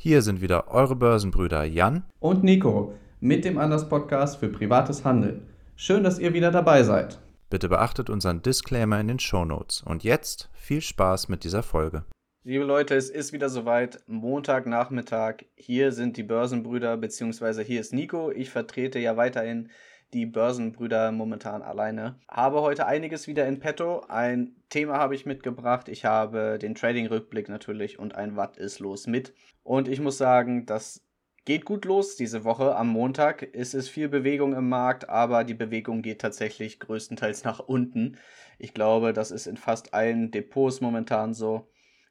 Hier 0.00 0.22
sind 0.22 0.40
wieder 0.40 0.68
eure 0.68 0.94
Börsenbrüder 0.94 1.64
Jan 1.64 2.04
und 2.20 2.44
Nico 2.44 2.94
mit 3.18 3.44
dem 3.44 3.58
Anders 3.58 3.88
Podcast 3.88 4.38
für 4.38 4.48
privates 4.48 5.04
Handeln. 5.04 5.48
Schön, 5.74 6.04
dass 6.04 6.20
ihr 6.20 6.32
wieder 6.34 6.52
dabei 6.52 6.84
seid. 6.84 7.18
Bitte 7.50 7.68
beachtet 7.68 8.08
unseren 8.08 8.40
Disclaimer 8.40 9.00
in 9.00 9.08
den 9.08 9.18
Show 9.18 9.44
Notes. 9.44 9.82
Und 9.82 10.04
jetzt 10.04 10.50
viel 10.54 10.82
Spaß 10.82 11.28
mit 11.28 11.42
dieser 11.42 11.64
Folge. 11.64 12.04
Liebe 12.44 12.62
Leute, 12.62 12.94
es 12.94 13.10
ist 13.10 13.32
wieder 13.32 13.48
soweit. 13.48 13.98
Montagnachmittag. 14.06 15.46
Hier 15.56 15.90
sind 15.90 16.16
die 16.16 16.22
Börsenbrüder, 16.22 16.96
beziehungsweise 16.96 17.62
hier 17.62 17.80
ist 17.80 17.92
Nico. 17.92 18.30
Ich 18.30 18.50
vertrete 18.50 19.00
ja 19.00 19.16
weiterhin 19.16 19.68
die 20.12 20.26
Börsenbrüder 20.26 21.12
momentan 21.12 21.62
alleine. 21.62 22.18
Habe 22.28 22.62
heute 22.62 22.86
einiges 22.86 23.26
wieder 23.26 23.46
in 23.46 23.60
petto. 23.60 24.00
Ein 24.08 24.56
Thema 24.70 24.98
habe 24.98 25.14
ich 25.14 25.26
mitgebracht. 25.26 25.88
Ich 25.88 26.04
habe 26.04 26.58
den 26.58 26.74
Trading-Rückblick 26.74 27.48
natürlich 27.48 27.98
und 27.98 28.14
ein 28.14 28.36
Was 28.36 28.56
ist 28.56 28.78
los 28.78 29.06
mit. 29.06 29.34
Und 29.62 29.88
ich 29.88 30.00
muss 30.00 30.18
sagen, 30.18 30.66
das 30.66 31.04
geht 31.44 31.64
gut 31.64 31.84
los 31.84 32.16
diese 32.16 32.44
Woche. 32.44 32.76
Am 32.76 32.88
Montag 32.88 33.42
ist 33.42 33.74
es 33.74 33.88
viel 33.88 34.08
Bewegung 34.08 34.54
im 34.54 34.68
Markt, 34.68 35.08
aber 35.08 35.44
die 35.44 35.54
Bewegung 35.54 36.02
geht 36.02 36.20
tatsächlich 36.20 36.78
größtenteils 36.78 37.44
nach 37.44 37.60
unten. 37.60 38.18
Ich 38.58 38.74
glaube, 38.74 39.12
das 39.12 39.30
ist 39.30 39.46
in 39.46 39.56
fast 39.56 39.94
allen 39.94 40.30
Depots 40.30 40.80
momentan 40.80 41.32
so, 41.32 41.68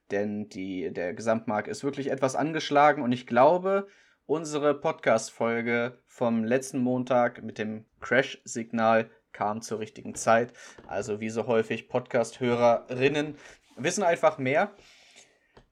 denn 0.09 0.49
die, 0.49 0.91
der 0.91 1.13
Gesamtmarkt 1.13 1.67
ist 1.67 1.83
wirklich 1.83 2.09
etwas 2.09 2.35
angeschlagen 2.35 3.03
und 3.03 3.11
ich 3.11 3.27
glaube, 3.27 3.87
unsere 4.27 4.73
Podcast-Folge 4.73 5.97
vom 6.05 6.43
letzten 6.43 6.79
Montag 6.79 7.41
mit 7.43 7.57
dem 7.57 7.85
Crash-Signal 8.01 9.09
kam 9.31 9.61
zur 9.61 9.79
richtigen 9.79 10.15
Zeit. 10.15 10.51
Also 10.85 11.21
wie 11.21 11.29
so 11.29 11.47
häufig 11.47 11.87
Podcast-Hörerinnen 11.87 13.37
wissen 13.77 14.03
einfach 14.03 14.37
mehr. 14.37 14.71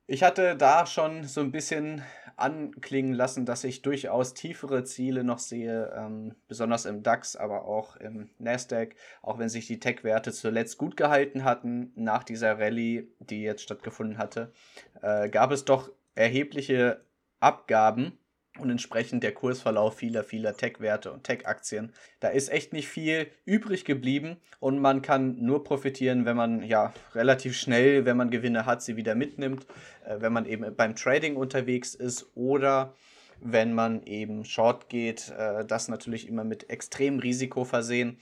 Ich 0.08 0.24
hatte 0.24 0.56
da 0.56 0.86
schon 0.86 1.26
so 1.26 1.42
ein 1.42 1.52
bisschen 1.52 2.02
anklingen 2.38 3.14
lassen, 3.14 3.46
dass 3.46 3.66
ich 3.66 3.82
durchaus 3.82 4.34
tiefere 4.34 4.86
Ziele 4.86 5.26
noch 5.26 5.40
sehe, 5.40 5.94
ähm, 5.94 6.36
besonders 6.48 6.86
im 6.86 7.04
DAX, 7.04 7.36
aber 7.36 7.66
auch 7.66 7.98
im 7.98 8.30
Nasdaq, 8.40 8.96
auch 9.22 9.38
wenn 9.38 9.50
sich 9.50 9.68
die 9.68 9.80
Tech-Werte 9.80 10.32
zuletzt 10.32 10.78
gut 10.78 10.96
gehalten 10.96 11.44
hatten 11.44 11.92
nach 11.96 12.24
dieser 12.24 12.58
Rallye, 12.58 13.10
die 13.20 13.42
jetzt 13.42 13.64
stattgefunden 13.64 14.18
hatte, 14.18 14.54
äh, 15.02 15.28
gab 15.30 15.52
es 15.52 15.66
doch 15.66 15.92
erhebliche 16.14 17.04
Abgaben 17.42 18.18
und 18.60 18.70
entsprechend 18.70 19.24
der 19.24 19.34
Kursverlauf 19.34 19.98
vieler, 19.98 20.24
vieler 20.24 20.56
Tech-Werte 20.56 21.12
und 21.12 21.24
Tech-Aktien. 21.24 21.92
Da 22.20 22.30
ist 22.30 22.50
echt 22.50 22.74
nicht 22.74 22.88
viel 22.88 23.28
übrig 23.46 23.86
geblieben 23.86 24.38
und 24.60 24.80
man 24.80 25.02
kann 25.02 25.38
nur 25.44 25.64
profitieren, 25.64 26.26
wenn 26.26 26.38
man 26.38 26.64
ja 26.64 26.94
relativ 27.14 27.58
schnell, 27.58 28.06
wenn 28.06 28.18
man 28.18 28.30
Gewinne 28.30 28.66
hat, 28.66 28.82
sie 28.82 28.96
wieder 28.96 29.16
mitnimmt, 29.16 29.66
äh, 30.06 30.18
wenn 30.20 30.34
man 30.34 30.46
eben 30.46 30.76
beim 30.76 30.96
Trading 30.96 31.36
unterwegs 31.36 31.96
ist 31.96 32.28
oder 32.36 32.94
wenn 33.42 33.74
man 33.74 34.04
eben 34.04 34.46
Short 34.46 34.90
geht, 34.90 35.34
äh, 35.38 35.66
das 35.66 35.88
natürlich 35.88 36.28
immer 36.28 36.44
mit 36.44 36.70
extremem 36.70 37.20
Risiko 37.20 37.66
versehen. 37.66 38.18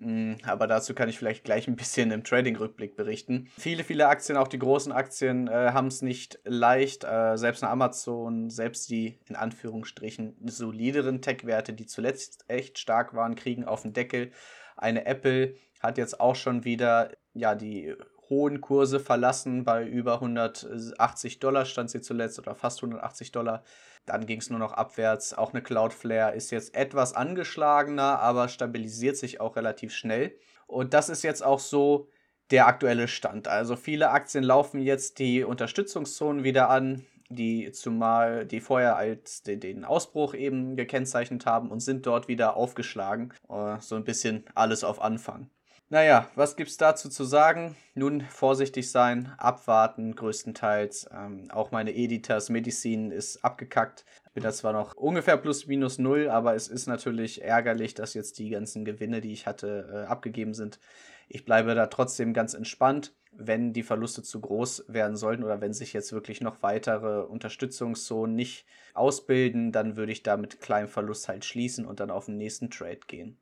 Mm, 0.00 0.34
aber 0.44 0.66
dazu 0.66 0.94
kann 0.94 1.08
ich 1.08 1.18
vielleicht 1.18 1.44
gleich 1.44 1.66
ein 1.66 1.76
bisschen 1.76 2.10
im 2.10 2.22
Trading-Rückblick 2.22 2.96
berichten. 2.96 3.48
Viele, 3.58 3.82
viele 3.84 4.08
Aktien, 4.08 4.38
auch 4.38 4.48
die 4.48 4.58
großen 4.58 4.92
Aktien, 4.92 5.48
äh, 5.48 5.72
haben 5.72 5.88
es 5.88 6.02
nicht 6.02 6.38
leicht. 6.44 7.04
Äh, 7.04 7.36
selbst 7.36 7.62
eine 7.62 7.72
Amazon, 7.72 8.50
selbst 8.50 8.90
die 8.90 9.18
in 9.28 9.36
Anführungsstrichen 9.36 10.36
solideren 10.46 11.20
Tech-Werte, 11.20 11.72
die 11.72 11.86
zuletzt 11.86 12.44
echt 12.48 12.78
stark 12.78 13.14
waren, 13.14 13.34
kriegen 13.34 13.64
auf 13.64 13.82
den 13.82 13.92
Deckel. 13.92 14.30
Eine 14.76 15.06
Apple 15.06 15.56
hat 15.80 15.98
jetzt 15.98 16.20
auch 16.20 16.36
schon 16.36 16.64
wieder 16.64 17.10
ja, 17.34 17.54
die 17.54 17.94
hohen 18.30 18.60
Kurse 18.60 19.00
verlassen. 19.00 19.64
Bei 19.64 19.84
über 19.84 20.14
180 20.14 21.40
Dollar 21.40 21.64
stand 21.64 21.90
sie 21.90 22.00
zuletzt 22.00 22.38
oder 22.38 22.54
fast 22.54 22.82
180 22.82 23.32
Dollar. 23.32 23.64
Dann 24.06 24.26
ging 24.26 24.40
es 24.40 24.50
nur 24.50 24.58
noch 24.58 24.72
abwärts. 24.72 25.34
Auch 25.34 25.52
eine 25.52 25.62
Cloudflare 25.62 26.34
ist 26.34 26.50
jetzt 26.50 26.74
etwas 26.74 27.12
angeschlagener, 27.12 28.20
aber 28.20 28.48
stabilisiert 28.48 29.16
sich 29.16 29.40
auch 29.40 29.56
relativ 29.56 29.92
schnell. 29.92 30.36
Und 30.66 30.94
das 30.94 31.08
ist 31.08 31.22
jetzt 31.22 31.44
auch 31.44 31.58
so 31.58 32.08
der 32.50 32.66
aktuelle 32.66 33.08
Stand. 33.08 33.48
Also 33.48 33.76
viele 33.76 34.10
Aktien 34.10 34.44
laufen 34.44 34.80
jetzt 34.80 35.18
die 35.18 35.44
Unterstützungszonen 35.44 36.44
wieder 36.44 36.70
an, 36.70 37.04
die 37.28 37.70
zumal 37.72 38.46
die 38.46 38.60
vorher 38.60 38.96
als 38.96 39.42
den 39.42 39.84
Ausbruch 39.84 40.34
eben 40.34 40.76
gekennzeichnet 40.76 41.44
haben 41.46 41.70
und 41.70 41.80
sind 41.80 42.06
dort 42.06 42.28
wieder 42.28 42.56
aufgeschlagen. 42.56 43.34
Äh, 43.50 43.76
so 43.80 43.96
ein 43.96 44.04
bisschen 44.04 44.44
alles 44.54 44.84
auf 44.84 45.00
Anfang. 45.02 45.50
Naja, 45.90 46.30
was 46.34 46.56
gibt's 46.56 46.76
dazu 46.76 47.08
zu 47.08 47.24
sagen? 47.24 47.74
Nun 47.94 48.20
vorsichtig 48.20 48.90
sein, 48.90 49.32
abwarten, 49.38 50.14
größtenteils. 50.14 51.08
Ähm, 51.10 51.50
auch 51.50 51.70
meine 51.70 51.94
Editors 51.94 52.50
Medizin 52.50 53.10
ist 53.10 53.42
abgekackt. 53.42 54.04
Bin 54.34 54.42
da 54.42 54.52
zwar 54.52 54.74
noch 54.74 54.94
ungefähr 54.96 55.38
plus 55.38 55.66
minus 55.66 55.96
null, 55.98 56.28
aber 56.28 56.54
es 56.54 56.68
ist 56.68 56.88
natürlich 56.88 57.42
ärgerlich, 57.42 57.94
dass 57.94 58.12
jetzt 58.12 58.38
die 58.38 58.50
ganzen 58.50 58.84
Gewinne, 58.84 59.22
die 59.22 59.32
ich 59.32 59.46
hatte, 59.46 59.88
äh, 59.90 60.06
abgegeben 60.06 60.52
sind. 60.52 60.78
Ich 61.26 61.46
bleibe 61.46 61.74
da 61.74 61.86
trotzdem 61.86 62.34
ganz 62.34 62.52
entspannt. 62.52 63.14
Wenn 63.32 63.72
die 63.72 63.82
Verluste 63.82 64.22
zu 64.22 64.42
groß 64.42 64.84
werden 64.88 65.16
sollten 65.16 65.42
oder 65.42 65.62
wenn 65.62 65.72
sich 65.72 65.94
jetzt 65.94 66.12
wirklich 66.12 66.42
noch 66.42 66.62
weitere 66.62 67.22
Unterstützungszonen 67.22 68.36
nicht 68.36 68.66
ausbilden, 68.92 69.72
dann 69.72 69.96
würde 69.96 70.12
ich 70.12 70.22
da 70.22 70.36
mit 70.36 70.60
kleinem 70.60 70.88
Verlust 70.88 71.28
halt 71.28 71.46
schließen 71.46 71.86
und 71.86 72.00
dann 72.00 72.10
auf 72.10 72.26
den 72.26 72.36
nächsten 72.36 72.68
Trade 72.68 73.00
gehen. 73.06 73.38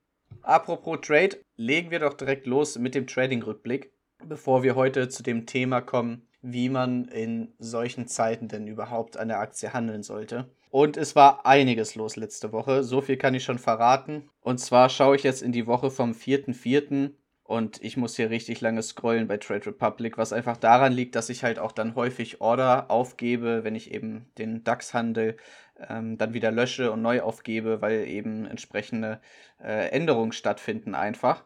Apropos 0.46 1.00
Trade, 1.02 1.40
legen 1.56 1.90
wir 1.90 1.98
doch 1.98 2.14
direkt 2.14 2.46
los 2.46 2.78
mit 2.78 2.94
dem 2.94 3.08
Trading-Rückblick, 3.08 3.90
bevor 4.24 4.62
wir 4.62 4.76
heute 4.76 5.08
zu 5.08 5.24
dem 5.24 5.44
Thema 5.44 5.80
kommen, 5.80 6.28
wie 6.40 6.68
man 6.68 7.06
in 7.06 7.52
solchen 7.58 8.06
Zeiten 8.06 8.46
denn 8.46 8.68
überhaupt 8.68 9.16
an 9.16 9.26
der 9.26 9.40
Aktie 9.40 9.72
handeln 9.72 10.04
sollte. 10.04 10.48
Und 10.70 10.96
es 10.96 11.16
war 11.16 11.46
einiges 11.46 11.96
los 11.96 12.14
letzte 12.14 12.52
Woche, 12.52 12.84
so 12.84 13.00
viel 13.00 13.16
kann 13.16 13.34
ich 13.34 13.42
schon 13.42 13.58
verraten. 13.58 14.30
Und 14.40 14.58
zwar 14.58 14.88
schaue 14.88 15.16
ich 15.16 15.24
jetzt 15.24 15.42
in 15.42 15.50
die 15.50 15.66
Woche 15.66 15.90
vom 15.90 16.12
4.4. 16.12 17.10
Und 17.42 17.82
ich 17.82 17.96
muss 17.96 18.14
hier 18.14 18.30
richtig 18.30 18.60
lange 18.60 18.82
scrollen 18.82 19.26
bei 19.26 19.38
Trade 19.38 19.66
Republic, 19.66 20.16
was 20.16 20.32
einfach 20.32 20.56
daran 20.56 20.92
liegt, 20.92 21.16
dass 21.16 21.28
ich 21.28 21.42
halt 21.42 21.58
auch 21.58 21.72
dann 21.72 21.96
häufig 21.96 22.40
Order 22.40 22.88
aufgebe, 22.88 23.64
wenn 23.64 23.74
ich 23.74 23.92
eben 23.92 24.30
den 24.38 24.62
DAX-Handel 24.62 25.38
ähm, 25.88 26.18
dann 26.18 26.34
wieder 26.34 26.50
lösche 26.50 26.92
und 26.92 27.02
neu 27.02 27.22
aufgebe, 27.22 27.80
weil 27.80 28.06
eben 28.06 28.46
entsprechende 28.46 29.20
äh, 29.62 29.88
Änderungen 29.90 30.32
stattfinden 30.32 30.94
einfach. 30.94 31.44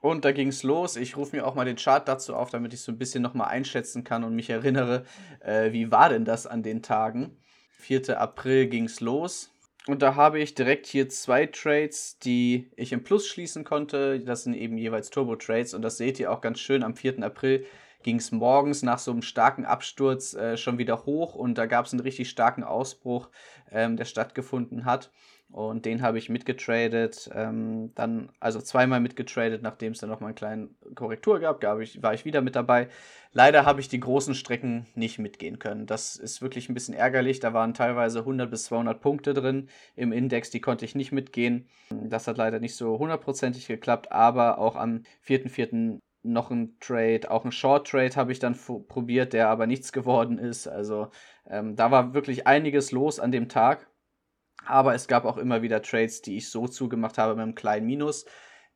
Und 0.00 0.26
da 0.26 0.32
ging 0.32 0.48
es 0.48 0.62
los. 0.62 0.96
Ich 0.96 1.16
rufe 1.16 1.34
mir 1.34 1.46
auch 1.46 1.54
mal 1.54 1.64
den 1.64 1.76
Chart 1.76 2.06
dazu 2.06 2.34
auf, 2.34 2.50
damit 2.50 2.74
ich 2.74 2.82
so 2.82 2.92
ein 2.92 2.98
bisschen 2.98 3.22
nochmal 3.22 3.48
einschätzen 3.48 4.04
kann 4.04 4.22
und 4.22 4.34
mich 4.34 4.50
erinnere, 4.50 5.04
äh, 5.40 5.72
wie 5.72 5.90
war 5.90 6.10
denn 6.10 6.26
das 6.26 6.46
an 6.46 6.62
den 6.62 6.82
Tagen. 6.82 7.38
4. 7.78 8.20
April 8.20 8.66
ging 8.66 8.84
es 8.84 9.00
los. 9.00 9.50
Und 9.86 10.00
da 10.02 10.14
habe 10.14 10.40
ich 10.40 10.54
direkt 10.54 10.86
hier 10.86 11.08
zwei 11.08 11.46
Trades, 11.46 12.18
die 12.18 12.70
ich 12.76 12.92
im 12.92 13.04
Plus 13.04 13.26
schließen 13.26 13.64
konnte. 13.64 14.20
Das 14.20 14.44
sind 14.44 14.54
eben 14.54 14.78
jeweils 14.78 15.10
Turbo-Trades 15.10 15.74
und 15.74 15.82
das 15.82 15.98
seht 15.98 16.18
ihr 16.18 16.32
auch 16.32 16.40
ganz 16.40 16.60
schön 16.60 16.82
am 16.82 16.94
4. 16.94 17.22
April 17.22 17.66
ging 18.04 18.16
es 18.18 18.30
morgens 18.30 18.82
nach 18.82 19.00
so 19.00 19.10
einem 19.10 19.22
starken 19.22 19.64
Absturz 19.64 20.34
äh, 20.34 20.56
schon 20.56 20.78
wieder 20.78 21.04
hoch 21.06 21.34
und 21.34 21.58
da 21.58 21.66
gab 21.66 21.86
es 21.86 21.92
einen 21.92 22.00
richtig 22.00 22.30
starken 22.30 22.62
Ausbruch, 22.62 23.30
ähm, 23.72 23.96
der 23.96 24.04
stattgefunden 24.04 24.84
hat. 24.84 25.10
Und 25.50 25.84
den 25.84 26.02
habe 26.02 26.18
ich 26.18 26.28
mitgetradet, 26.28 27.30
ähm, 27.32 27.92
dann 27.94 28.30
also 28.40 28.60
zweimal 28.60 28.98
mitgetradet, 28.98 29.62
nachdem 29.62 29.92
es 29.92 30.00
dann 30.00 30.10
nochmal 30.10 30.28
eine 30.28 30.34
kleine 30.34 30.68
Korrektur 30.96 31.38
gab, 31.38 31.60
gab 31.60 31.78
ich, 31.78 32.02
war 32.02 32.12
ich 32.12 32.24
wieder 32.24 32.40
mit 32.40 32.56
dabei. 32.56 32.88
Leider 33.32 33.64
habe 33.64 33.80
ich 33.80 33.88
die 33.88 34.00
großen 34.00 34.34
Strecken 34.34 34.86
nicht 34.96 35.18
mitgehen 35.20 35.60
können. 35.60 35.86
Das 35.86 36.16
ist 36.16 36.42
wirklich 36.42 36.68
ein 36.68 36.74
bisschen 36.74 36.94
ärgerlich. 36.94 37.38
Da 37.38 37.54
waren 37.54 37.72
teilweise 37.72 38.20
100 38.20 38.50
bis 38.50 38.64
200 38.64 39.00
Punkte 39.00 39.32
drin 39.32 39.68
im 39.94 40.12
Index, 40.12 40.50
die 40.50 40.60
konnte 40.60 40.84
ich 40.84 40.96
nicht 40.96 41.12
mitgehen. 41.12 41.68
Das 41.90 42.26
hat 42.26 42.36
leider 42.36 42.58
nicht 42.58 42.74
so 42.74 42.98
hundertprozentig 42.98 43.68
geklappt, 43.68 44.10
aber 44.10 44.58
auch 44.58 44.74
am 44.74 45.02
4.4 45.24 46.00
noch 46.24 46.50
ein 46.50 46.76
Trade, 46.80 47.30
auch 47.30 47.44
ein 47.44 47.52
Short 47.52 47.86
Trade 47.86 48.16
habe 48.16 48.32
ich 48.32 48.38
dann 48.38 48.56
probiert, 48.56 49.32
der 49.32 49.48
aber 49.48 49.66
nichts 49.66 49.92
geworden 49.92 50.38
ist. 50.38 50.66
Also 50.66 51.10
ähm, 51.48 51.76
da 51.76 51.90
war 51.90 52.14
wirklich 52.14 52.46
einiges 52.46 52.92
los 52.92 53.20
an 53.20 53.30
dem 53.30 53.48
Tag. 53.48 53.88
Aber 54.66 54.94
es 54.94 55.08
gab 55.08 55.24
auch 55.26 55.36
immer 55.36 55.62
wieder 55.62 55.82
Trades, 55.82 56.22
die 56.22 56.38
ich 56.38 56.50
so 56.50 56.66
zugemacht 56.66 57.18
habe 57.18 57.34
mit 57.34 57.42
einem 57.42 57.54
kleinen 57.54 57.86
Minus. 57.86 58.24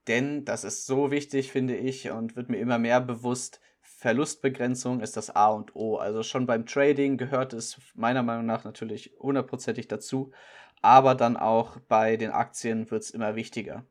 Denn 0.06 0.44
das 0.44 0.64
ist 0.64 0.86
so 0.86 1.10
wichtig, 1.10 1.50
finde 1.50 1.76
ich, 1.76 2.10
und 2.10 2.36
wird 2.36 2.50
mir 2.50 2.58
immer 2.58 2.78
mehr 2.78 3.00
bewusst. 3.00 3.60
Verlustbegrenzung 3.80 5.00
ist 5.00 5.16
das 5.16 5.34
A 5.34 5.48
und 5.48 5.74
O. 5.74 5.96
Also 5.96 6.22
schon 6.22 6.46
beim 6.46 6.66
Trading 6.66 7.16
gehört 7.16 7.52
es 7.52 7.80
meiner 7.94 8.22
Meinung 8.22 8.46
nach 8.46 8.64
natürlich 8.64 9.14
hundertprozentig 9.18 9.88
dazu. 9.88 10.32
Aber 10.82 11.14
dann 11.14 11.36
auch 11.36 11.78
bei 11.88 12.16
den 12.16 12.30
Aktien 12.30 12.90
wird 12.90 13.02
es 13.02 13.10
immer 13.10 13.34
wichtiger. 13.34 13.84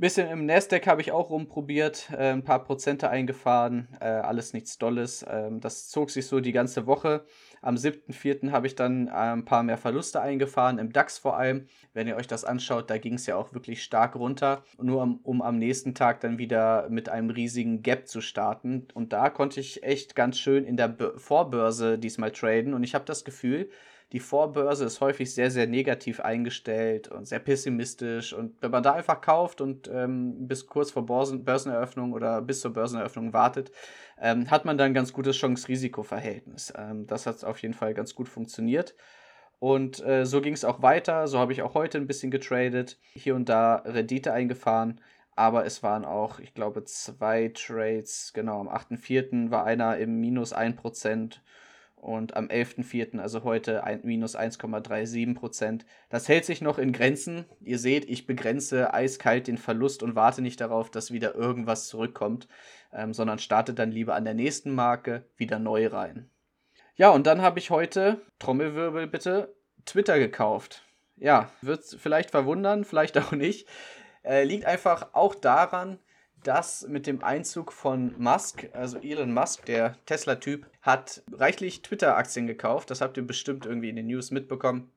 Bisschen 0.00 0.30
im 0.30 0.46
Nasdaq 0.46 0.86
habe 0.86 1.02
ich 1.02 1.12
auch 1.12 1.28
rumprobiert, 1.28 2.08
äh, 2.12 2.32
ein 2.32 2.42
paar 2.42 2.64
Prozente 2.64 3.10
eingefahren, 3.10 3.86
äh, 4.00 4.06
alles 4.06 4.54
nichts 4.54 4.78
Dolles. 4.78 5.26
Ähm, 5.28 5.60
das 5.60 5.90
zog 5.90 6.10
sich 6.10 6.26
so 6.26 6.40
die 6.40 6.52
ganze 6.52 6.86
Woche. 6.86 7.26
Am 7.62 7.74
7.4. 7.76 8.52
habe 8.52 8.66
ich 8.66 8.74
dann 8.74 9.08
äh, 9.08 9.10
ein 9.10 9.44
paar 9.44 9.62
mehr 9.62 9.76
Verluste 9.76 10.20
eingefahren, 10.20 10.78
im 10.78 10.92
DAX 10.92 11.18
vor 11.18 11.36
allem. 11.36 11.66
Wenn 11.92 12.08
ihr 12.08 12.16
euch 12.16 12.26
das 12.26 12.44
anschaut, 12.44 12.88
da 12.88 12.96
ging 12.96 13.14
es 13.14 13.26
ja 13.26 13.36
auch 13.36 13.52
wirklich 13.52 13.82
stark 13.82 14.16
runter. 14.16 14.62
Nur 14.80 15.02
um, 15.02 15.20
um, 15.22 15.42
am 15.42 15.58
nächsten 15.58 15.94
Tag 15.94 16.20
dann 16.20 16.38
wieder 16.38 16.88
mit 16.88 17.10
einem 17.10 17.28
riesigen 17.28 17.82
Gap 17.82 18.08
zu 18.08 18.22
starten. 18.22 18.88
Und 18.94 19.12
da 19.12 19.28
konnte 19.28 19.60
ich 19.60 19.82
echt 19.82 20.16
ganz 20.16 20.38
schön 20.38 20.64
in 20.64 20.76
der 20.76 20.88
B 20.88 21.08
Vorbörse 21.16 21.98
diesmal 21.98 22.30
traden. 22.30 22.72
Und 22.72 22.82
ich 22.82 22.94
habe 22.94 23.04
das 23.04 23.24
Gefühl, 23.24 23.68
die 24.12 24.20
Vorbörse 24.20 24.84
ist 24.84 25.00
häufig 25.00 25.32
sehr, 25.32 25.52
sehr 25.52 25.68
negativ 25.68 26.18
eingestellt 26.18 27.08
und 27.08 27.28
sehr 27.28 27.38
pessimistisch. 27.38 28.32
Und 28.32 28.60
wenn 28.60 28.72
man 28.72 28.82
da 28.82 28.94
einfach 28.94 29.20
kauft 29.20 29.60
und 29.60 29.88
ähm, 29.92 30.48
bis 30.48 30.66
kurz 30.66 30.90
vor 30.90 31.06
Börsen 31.06 31.44
Börseneröffnung 31.44 32.12
oder 32.12 32.42
bis 32.42 32.60
zur 32.60 32.72
Börseneröffnung 32.72 33.32
wartet, 33.32 33.70
ähm, 34.20 34.50
hat 34.50 34.64
man 34.64 34.78
dann 34.78 34.88
ein 34.88 34.94
ganz 34.94 35.12
gutes 35.12 35.36
Chance-Risiko-Verhältnis. 35.36 36.72
Ähm, 36.76 37.06
das 37.06 37.26
hat 37.26 37.42
auf 37.44 37.60
jeden 37.62 37.74
Fall 37.74 37.94
ganz 37.94 38.14
gut 38.14 38.28
funktioniert. 38.28 38.94
Und 39.58 40.04
äh, 40.04 40.24
so 40.24 40.40
ging 40.40 40.54
es 40.54 40.64
auch 40.64 40.82
weiter. 40.82 41.28
So 41.28 41.38
habe 41.38 41.52
ich 41.52 41.62
auch 41.62 41.74
heute 41.74 41.98
ein 41.98 42.06
bisschen 42.06 42.30
getradet, 42.30 42.98
hier 43.12 43.34
und 43.34 43.48
da 43.48 43.76
Rendite 43.76 44.32
eingefahren. 44.32 45.00
Aber 45.36 45.64
es 45.64 45.82
waren 45.82 46.04
auch, 46.04 46.38
ich 46.38 46.54
glaube, 46.54 46.84
zwei 46.84 47.50
Trades. 47.54 48.32
Genau, 48.34 48.60
am 48.60 48.68
8.4. 48.68 49.50
war 49.50 49.64
einer 49.64 49.96
im 49.98 50.20
minus 50.20 50.54
1% 50.54 51.40
und 52.00 52.34
am 52.34 52.46
11.04., 52.46 53.18
also 53.18 53.44
heute, 53.44 53.84
ein, 53.84 54.00
minus 54.02 54.36
1,37%. 54.36 55.82
Das 56.08 56.28
hält 56.28 56.44
sich 56.44 56.62
noch 56.62 56.78
in 56.78 56.92
Grenzen. 56.92 57.44
Ihr 57.60 57.78
seht, 57.78 58.08
ich 58.08 58.26
begrenze 58.26 58.94
eiskalt 58.94 59.46
den 59.46 59.58
Verlust 59.58 60.02
und 60.02 60.14
warte 60.14 60.40
nicht 60.40 60.60
darauf, 60.60 60.90
dass 60.90 61.12
wieder 61.12 61.34
irgendwas 61.34 61.88
zurückkommt, 61.88 62.48
ähm, 62.92 63.12
sondern 63.12 63.38
starte 63.38 63.74
dann 63.74 63.92
lieber 63.92 64.14
an 64.14 64.24
der 64.24 64.34
nächsten 64.34 64.74
Marke 64.74 65.24
wieder 65.36 65.58
neu 65.58 65.88
rein. 65.88 66.30
Ja, 66.96 67.10
und 67.10 67.26
dann 67.26 67.42
habe 67.42 67.58
ich 67.58 67.70
heute, 67.70 68.20
Trommelwirbel 68.38 69.06
bitte, 69.06 69.54
Twitter 69.84 70.18
gekauft. 70.18 70.82
Ja, 71.16 71.50
wird 71.60 71.84
vielleicht 71.84 72.30
verwundern, 72.30 72.84
vielleicht 72.84 73.18
auch 73.18 73.32
nicht. 73.32 73.68
Äh, 74.22 74.44
liegt 74.44 74.64
einfach 74.64 75.08
auch 75.12 75.34
daran, 75.34 75.98
dass 76.44 76.86
mit 76.88 77.06
dem 77.06 77.22
Einzug 77.22 77.72
von 77.72 78.14
Musk, 78.18 78.68
also 78.72 78.98
Elon 78.98 79.32
Musk, 79.32 79.64
der 79.66 79.96
Tesla-Typ, 80.06 80.66
hat 80.82 81.22
reichlich 81.32 81.82
Twitter-Aktien 81.82 82.46
gekauft. 82.46 82.90
Das 82.90 83.00
habt 83.00 83.16
ihr 83.16 83.26
bestimmt 83.26 83.66
irgendwie 83.66 83.90
in 83.90 83.96
den 83.96 84.06
News 84.06 84.30
mitbekommen. 84.30 84.90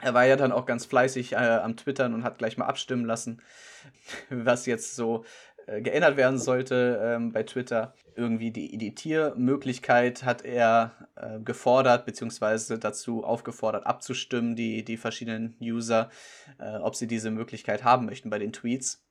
Er 0.00 0.14
war 0.14 0.26
ja 0.26 0.36
dann 0.36 0.52
auch 0.52 0.66
ganz 0.66 0.84
fleißig 0.84 1.32
äh, 1.32 1.36
am 1.36 1.76
Twittern 1.76 2.14
und 2.14 2.22
hat 2.22 2.38
gleich 2.38 2.58
mal 2.58 2.66
abstimmen 2.66 3.04
lassen, 3.04 3.40
was 4.30 4.66
jetzt 4.66 4.94
so 4.94 5.24
äh, 5.66 5.80
geändert 5.80 6.16
werden 6.16 6.38
sollte 6.38 7.00
ähm, 7.02 7.32
bei 7.32 7.42
Twitter. 7.42 7.94
Irgendwie 8.14 8.50
die 8.50 8.74
Editiermöglichkeit 8.74 10.22
hat 10.22 10.44
er 10.44 10.92
äh, 11.16 11.40
gefordert, 11.40 12.06
beziehungsweise 12.06 12.78
dazu 12.78 13.24
aufgefordert, 13.24 13.86
abzustimmen, 13.86 14.54
die, 14.54 14.84
die 14.84 14.96
verschiedenen 14.96 15.56
User, 15.60 16.10
äh, 16.58 16.76
ob 16.76 16.94
sie 16.94 17.06
diese 17.06 17.30
Möglichkeit 17.30 17.82
haben 17.82 18.06
möchten 18.06 18.30
bei 18.30 18.38
den 18.38 18.52
Tweets. 18.52 19.05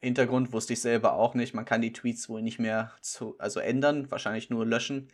Hintergrund 0.00 0.52
wusste 0.52 0.72
ich 0.72 0.80
selber 0.80 1.12
auch 1.12 1.34
nicht. 1.34 1.54
Man 1.54 1.64
kann 1.64 1.82
die 1.82 1.92
Tweets 1.92 2.28
wohl 2.28 2.42
nicht 2.42 2.58
mehr 2.58 2.92
zu, 3.02 3.34
also 3.38 3.60
ändern, 3.60 4.10
wahrscheinlich 4.10 4.48
nur 4.48 4.64
löschen, 4.64 5.08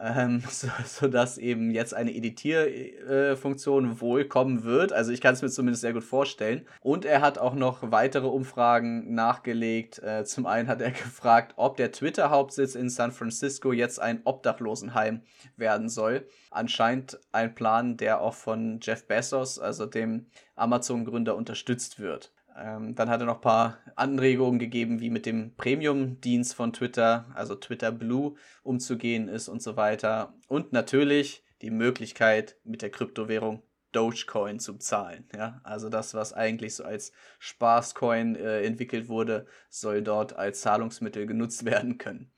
ähm, 0.00 0.42
so, 0.50 0.68
sodass 0.84 1.38
eben 1.38 1.70
jetzt 1.70 1.92
eine 1.92 2.14
Editierfunktion 2.14 3.92
äh, 3.92 4.00
wohl 4.00 4.24
kommen 4.26 4.62
wird. 4.62 4.92
Also 4.92 5.10
ich 5.10 5.20
kann 5.20 5.34
es 5.34 5.42
mir 5.42 5.50
zumindest 5.50 5.80
sehr 5.80 5.92
gut 5.92 6.04
vorstellen. 6.04 6.66
Und 6.80 7.04
er 7.04 7.20
hat 7.20 7.38
auch 7.38 7.54
noch 7.54 7.90
weitere 7.90 8.26
Umfragen 8.26 9.12
nachgelegt. 9.14 10.00
Äh, 10.02 10.24
zum 10.24 10.46
einen 10.46 10.68
hat 10.68 10.80
er 10.80 10.90
gefragt, 10.92 11.54
ob 11.56 11.76
der 11.76 11.90
Twitter-Hauptsitz 11.90 12.76
in 12.76 12.90
San 12.90 13.10
Francisco 13.10 13.72
jetzt 13.72 14.00
ein 14.00 14.20
Obdachlosenheim 14.24 15.22
werden 15.56 15.88
soll. 15.88 16.28
Anscheinend 16.50 17.18
ein 17.32 17.54
Plan, 17.54 17.96
der 17.96 18.20
auch 18.20 18.34
von 18.34 18.78
Jeff 18.80 19.06
Bezos, 19.06 19.58
also 19.58 19.86
dem 19.86 20.26
Amazon-Gründer, 20.54 21.34
unterstützt 21.34 21.98
wird. 21.98 22.32
Ähm, 22.60 22.94
dann 22.94 23.08
hat 23.08 23.20
er 23.20 23.26
noch 23.26 23.36
ein 23.36 23.40
paar 23.40 23.78
Anregungen 23.96 24.58
gegeben, 24.58 25.00
wie 25.00 25.10
mit 25.10 25.26
dem 25.26 25.54
Premium-Dienst 25.56 26.54
von 26.54 26.72
Twitter, 26.72 27.26
also 27.34 27.54
Twitter 27.54 27.92
Blue, 27.92 28.34
umzugehen 28.62 29.28
ist 29.28 29.48
und 29.48 29.62
so 29.62 29.76
weiter. 29.76 30.34
Und 30.48 30.72
natürlich 30.72 31.44
die 31.62 31.70
Möglichkeit, 31.70 32.56
mit 32.64 32.82
der 32.82 32.90
Kryptowährung 32.90 33.62
Dogecoin 33.92 34.58
zu 34.60 34.74
bezahlen. 34.74 35.28
Ja? 35.34 35.60
Also 35.64 35.88
das, 35.88 36.14
was 36.14 36.32
eigentlich 36.32 36.74
so 36.74 36.84
als 36.84 37.12
Spaßcoin 37.38 38.36
äh, 38.36 38.62
entwickelt 38.62 39.08
wurde, 39.08 39.46
soll 39.70 40.02
dort 40.02 40.36
als 40.36 40.60
Zahlungsmittel 40.60 41.26
genutzt 41.26 41.64
werden 41.66 41.98
können. 41.98 42.30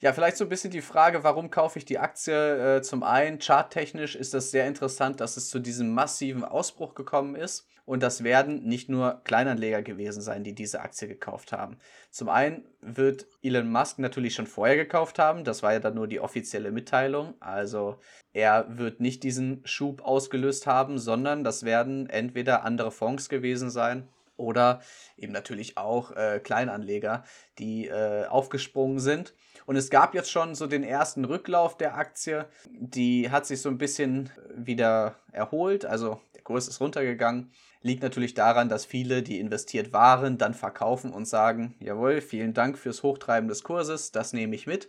Ja, 0.00 0.12
vielleicht 0.12 0.36
so 0.36 0.44
ein 0.44 0.50
bisschen 0.50 0.70
die 0.70 0.82
Frage, 0.82 1.24
warum 1.24 1.50
kaufe 1.50 1.78
ich 1.78 1.84
die 1.84 1.98
Aktie? 1.98 2.76
Äh, 2.76 2.82
zum 2.82 3.02
einen, 3.02 3.38
charttechnisch 3.38 4.16
ist 4.16 4.34
das 4.34 4.50
sehr 4.50 4.66
interessant, 4.66 5.20
dass 5.20 5.36
es 5.36 5.48
zu 5.48 5.60
diesem 5.60 5.94
massiven 5.94 6.44
Ausbruch 6.44 6.94
gekommen 6.94 7.36
ist. 7.36 7.66
Und 7.84 8.02
das 8.02 8.24
werden 8.24 8.64
nicht 8.64 8.88
nur 8.88 9.20
Kleinanleger 9.24 9.82
gewesen 9.82 10.22
sein, 10.22 10.42
die 10.42 10.54
diese 10.54 10.80
Aktie 10.80 11.06
gekauft 11.06 11.52
haben. 11.52 11.76
Zum 12.10 12.28
einen 12.28 12.64
wird 12.80 13.26
Elon 13.42 13.70
Musk 13.70 13.98
natürlich 13.98 14.34
schon 14.34 14.46
vorher 14.46 14.76
gekauft 14.76 15.18
haben. 15.18 15.44
Das 15.44 15.62
war 15.62 15.74
ja 15.74 15.80
dann 15.80 15.94
nur 15.94 16.08
die 16.08 16.20
offizielle 16.20 16.72
Mitteilung. 16.72 17.34
Also 17.40 17.98
er 18.32 18.78
wird 18.78 19.00
nicht 19.00 19.22
diesen 19.22 19.60
Schub 19.66 20.02
ausgelöst 20.02 20.66
haben, 20.66 20.98
sondern 20.98 21.44
das 21.44 21.64
werden 21.64 22.08
entweder 22.08 22.64
andere 22.64 22.90
Fonds 22.90 23.28
gewesen 23.28 23.70
sein 23.70 24.08
oder 24.36 24.80
eben 25.16 25.32
natürlich 25.32 25.76
auch 25.76 26.10
äh, 26.12 26.40
Kleinanleger, 26.42 27.24
die 27.58 27.86
äh, 27.86 28.26
aufgesprungen 28.26 28.98
sind. 28.98 29.34
Und 29.66 29.76
es 29.76 29.90
gab 29.90 30.14
jetzt 30.14 30.30
schon 30.30 30.54
so 30.54 30.66
den 30.66 30.82
ersten 30.82 31.24
Rücklauf 31.24 31.76
der 31.76 31.96
Aktie. 31.96 32.46
Die 32.70 33.30
hat 33.30 33.46
sich 33.46 33.62
so 33.62 33.68
ein 33.68 33.78
bisschen 33.78 34.30
wieder 34.54 35.16
erholt. 35.32 35.84
Also 35.84 36.20
der 36.34 36.42
Kurs 36.42 36.68
ist 36.68 36.80
runtergegangen. 36.80 37.52
Liegt 37.84 38.02
natürlich 38.02 38.32
daran, 38.32 38.70
dass 38.70 38.86
viele, 38.86 39.22
die 39.22 39.38
investiert 39.38 39.92
waren, 39.92 40.38
dann 40.38 40.54
verkaufen 40.54 41.12
und 41.12 41.26
sagen, 41.26 41.74
jawohl, 41.80 42.22
vielen 42.22 42.54
Dank 42.54 42.78
fürs 42.78 43.02
Hochtreiben 43.02 43.46
des 43.46 43.62
Kurses, 43.62 44.10
das 44.10 44.32
nehme 44.32 44.54
ich 44.54 44.66
mit. 44.66 44.88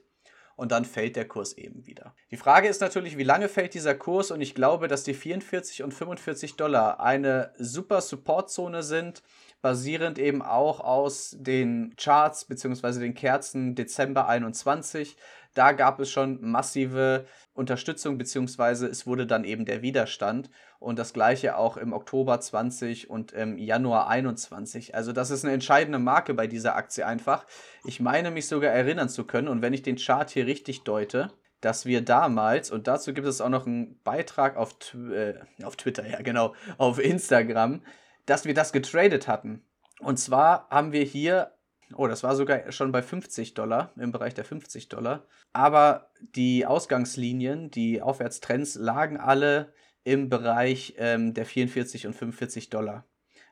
Und 0.55 0.71
dann 0.71 0.85
fällt 0.85 1.17
der 1.17 1.27
Kurs 1.27 1.57
eben 1.57 1.85
wieder. 1.85 2.15
Die 2.31 2.37
Frage 2.37 2.69
ist 2.69 2.79
natürlich, 2.79 3.17
wie 3.17 3.25
lange 3.25 3.49
fällt 3.49 3.73
dieser 3.73 3.95
Kurs? 3.95 4.31
Und 4.31 4.39
ich 4.39 4.55
glaube, 4.55 4.87
dass 4.87 5.03
die 5.03 5.13
44 5.13 5.83
und 5.83 5.93
45 5.93 6.55
Dollar 6.55 7.01
eine 7.01 7.51
super 7.57 7.99
Supportzone 7.99 8.81
sind, 8.81 9.21
basierend 9.61 10.19
eben 10.19 10.41
auch 10.41 10.79
aus 10.79 11.35
den 11.39 11.95
Charts 11.97 12.45
bzw. 12.45 12.99
den 12.99 13.13
Kerzen 13.13 13.75
Dezember 13.75 14.27
21. 14.27 15.17
Da 15.55 15.71
gab 15.71 15.99
es 15.99 16.11
schon 16.11 16.39
massive 16.41 17.25
Unterstützung, 17.53 18.17
beziehungsweise 18.17 18.87
es 18.87 19.07
wurde 19.07 19.25
dann 19.25 19.45
eben 19.45 19.65
der 19.65 19.81
Widerstand. 19.81 20.49
Und 20.79 20.99
das 20.99 21.13
gleiche 21.13 21.57
auch 21.57 21.77
im 21.77 21.93
Oktober 21.93 22.39
20 22.39 23.09
und 23.09 23.31
im 23.31 23.57
Januar 23.57 24.07
21. 24.07 24.93
Also 24.93 25.13
das 25.13 25.31
ist 25.31 25.45
eine 25.45 25.53
entscheidende 25.53 25.97
Marke 25.97 26.33
bei 26.33 26.45
dieser 26.45 26.75
Aktie 26.75 27.07
einfach. 27.07 27.45
Ich 27.85 27.99
meine 27.99 28.31
mich 28.31 28.47
sogar 28.47 28.71
erinnern 28.71 29.09
zu 29.09 29.23
können. 29.23 29.47
Und 29.47 29.61
wenn 29.61 29.73
ich 29.73 29.81
den 29.81 29.95
Chart 29.95 30.29
hier 30.29 30.45
richtig 30.45 30.83
deute, 30.83 31.31
dass 31.61 31.85
wir 31.85 32.01
damals, 32.01 32.69
und 32.69 32.87
dazu 32.87 33.13
gibt 33.13 33.25
es 33.25 33.41
auch 33.41 33.49
noch 33.49 33.65
einen 33.65 33.99
Beitrag 34.03 34.57
auf, 34.57 34.75
äh, 34.93 35.35
auf 35.63 35.77
Twitter, 35.77 36.07
ja 36.07 36.21
genau, 36.21 36.53
auf 36.77 36.99
Instagram, 36.99 37.81
dass 38.25 38.45
wir 38.45 38.53
das 38.53 38.71
getradet 38.71 39.27
hatten. 39.27 39.63
Und 39.99 40.17
zwar 40.17 40.67
haben 40.69 40.91
wir 40.91 41.03
hier 41.03 41.55
Oh, 41.93 42.07
das 42.07 42.23
war 42.23 42.35
sogar 42.35 42.71
schon 42.71 42.91
bei 42.91 43.03
50 43.03 43.53
Dollar, 43.53 43.91
im 43.95 44.11
Bereich 44.11 44.33
der 44.33 44.43
50 44.43 44.89
Dollar. 44.89 45.25
Aber 45.53 46.09
die 46.35 46.65
Ausgangslinien, 46.65 47.69
die 47.69 48.01
Aufwärtstrends 48.01 48.75
lagen 48.75 49.17
alle 49.17 49.71
im 50.03 50.29
Bereich 50.29 50.95
ähm, 50.97 51.33
der 51.33 51.45
44 51.45 52.07
und 52.07 52.13
45 52.13 52.69
Dollar. 52.69 53.05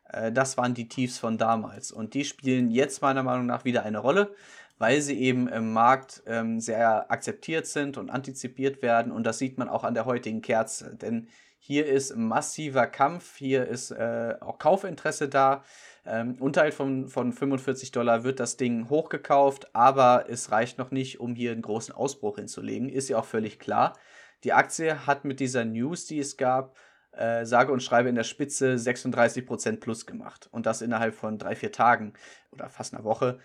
Äh, 0.09 0.31
das 0.31 0.57
waren 0.57 0.73
die 0.73 0.87
Tiefs 0.87 1.19
von 1.19 1.37
damals. 1.37 1.91
Und 1.91 2.15
die 2.15 2.25
spielen 2.25 2.71
jetzt 2.71 3.01
meiner 3.01 3.23
Meinung 3.23 3.45
nach 3.45 3.65
wieder 3.65 3.83
eine 3.83 3.99
Rolle, 3.99 4.35
weil 4.79 5.01
sie 5.01 5.19
eben 5.19 5.47
im 5.47 5.71
Markt 5.71 6.23
ähm, 6.25 6.59
sehr 6.59 7.11
akzeptiert 7.11 7.67
sind 7.67 7.97
und 7.97 8.09
antizipiert 8.09 8.81
werden. 8.81 9.11
Und 9.11 9.25
das 9.25 9.37
sieht 9.37 9.57
man 9.57 9.69
auch 9.69 9.83
an 9.83 9.93
der 9.93 10.05
heutigen 10.05 10.41
Kerze. 10.41 10.95
Denn 10.95 11.27
hier 11.65 11.85
ist 11.85 12.17
massiver 12.17 12.87
Kampf, 12.87 13.37
hier 13.37 13.65
ist 13.65 13.91
äh, 13.91 14.35
auch 14.41 14.59
Kaufinteresse 14.59 15.29
da. 15.29 15.63
Ähm, 16.05 16.35
unterhalb 16.41 16.73
von, 16.73 17.07
von 17.07 17.31
45 17.31 17.93
Dollar 17.93 18.25
wird 18.25 18.41
das 18.41 18.57
Ding 18.57 18.89
hochgekauft, 18.89 19.73
aber 19.73 20.25
es 20.27 20.51
reicht 20.51 20.77
noch 20.77 20.91
nicht, 20.91 21.21
um 21.21 21.35
hier 21.35 21.53
einen 21.53 21.61
großen 21.61 21.95
Ausbruch 21.95 22.35
hinzulegen. 22.35 22.89
Ist 22.89 23.07
ja 23.07 23.17
auch 23.17 23.23
völlig 23.23 23.59
klar. 23.59 23.97
Die 24.43 24.51
Aktie 24.51 25.07
hat 25.07 25.23
mit 25.23 25.39
dieser 25.39 25.63
News, 25.63 26.05
die 26.05 26.19
es 26.19 26.35
gab, 26.35 26.75
äh, 27.13 27.45
sage 27.45 27.71
und 27.71 27.81
schreibe 27.81 28.09
in 28.09 28.15
der 28.15 28.25
Spitze 28.25 28.75
36% 28.75 29.79
plus 29.79 30.05
gemacht. 30.05 30.49
Und 30.51 30.65
das 30.65 30.81
innerhalb 30.81 31.15
von 31.15 31.37
drei, 31.37 31.55
vier 31.55 31.71
Tagen 31.71 32.11
oder 32.51 32.67
fast 32.67 32.93
einer 32.93 33.05
Woche. 33.05 33.39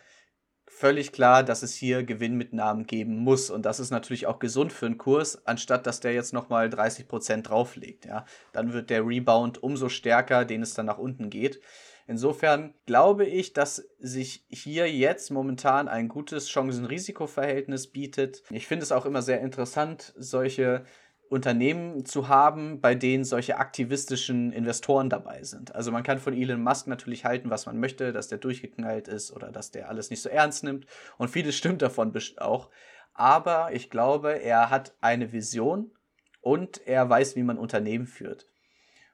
Völlig 0.70 1.12
klar, 1.12 1.42
dass 1.42 1.62
es 1.62 1.74
hier 1.74 2.04
Gewinnmitnahmen 2.04 2.86
geben 2.86 3.16
muss. 3.16 3.50
Und 3.50 3.64
das 3.64 3.80
ist 3.80 3.90
natürlich 3.90 4.26
auch 4.26 4.38
gesund 4.38 4.72
für 4.72 4.86
einen 4.86 4.98
Kurs, 4.98 5.46
anstatt 5.46 5.86
dass 5.86 6.00
der 6.00 6.12
jetzt 6.12 6.32
nochmal 6.32 6.68
30% 6.68 7.42
drauflegt. 7.42 8.04
Ja? 8.04 8.26
Dann 8.52 8.72
wird 8.72 8.90
der 8.90 9.06
Rebound 9.06 9.62
umso 9.62 9.88
stärker, 9.88 10.44
den 10.44 10.62
es 10.62 10.74
dann 10.74 10.86
nach 10.86 10.98
unten 10.98 11.30
geht. 11.30 11.60
Insofern 12.06 12.74
glaube 12.86 13.26
ich, 13.26 13.52
dass 13.52 13.86
sich 13.98 14.44
hier 14.48 14.90
jetzt 14.90 15.30
momentan 15.30 15.88
ein 15.88 16.08
gutes 16.08 16.48
Chancen-Risiko-Verhältnis 16.48 17.88
bietet. 17.88 18.42
Ich 18.50 18.66
finde 18.66 18.84
es 18.84 18.92
auch 18.92 19.04
immer 19.04 19.20
sehr 19.20 19.40
interessant, 19.40 20.14
solche 20.16 20.84
Unternehmen 21.28 22.04
zu 22.04 22.28
haben, 22.28 22.80
bei 22.80 22.94
denen 22.94 23.24
solche 23.24 23.58
aktivistischen 23.58 24.52
Investoren 24.52 25.10
dabei 25.10 25.42
sind. 25.42 25.74
Also 25.74 25.92
man 25.92 26.02
kann 26.02 26.18
von 26.18 26.34
Elon 26.34 26.62
Musk 26.62 26.86
natürlich 26.86 27.24
halten, 27.24 27.50
was 27.50 27.66
man 27.66 27.78
möchte, 27.78 28.12
dass 28.12 28.28
der 28.28 28.38
durchgeknallt 28.38 29.08
ist 29.08 29.30
oder 29.30 29.50
dass 29.52 29.70
der 29.70 29.88
alles 29.88 30.10
nicht 30.10 30.22
so 30.22 30.28
ernst 30.28 30.64
nimmt. 30.64 30.86
Und 31.18 31.28
vieles 31.28 31.56
stimmt 31.56 31.82
davon 31.82 32.12
auch. 32.38 32.70
Aber 33.12 33.72
ich 33.72 33.90
glaube, 33.90 34.40
er 34.40 34.70
hat 34.70 34.94
eine 35.00 35.32
Vision 35.32 35.90
und 36.40 36.86
er 36.86 37.08
weiß, 37.08 37.36
wie 37.36 37.42
man 37.42 37.58
Unternehmen 37.58 38.06
führt. 38.06 38.46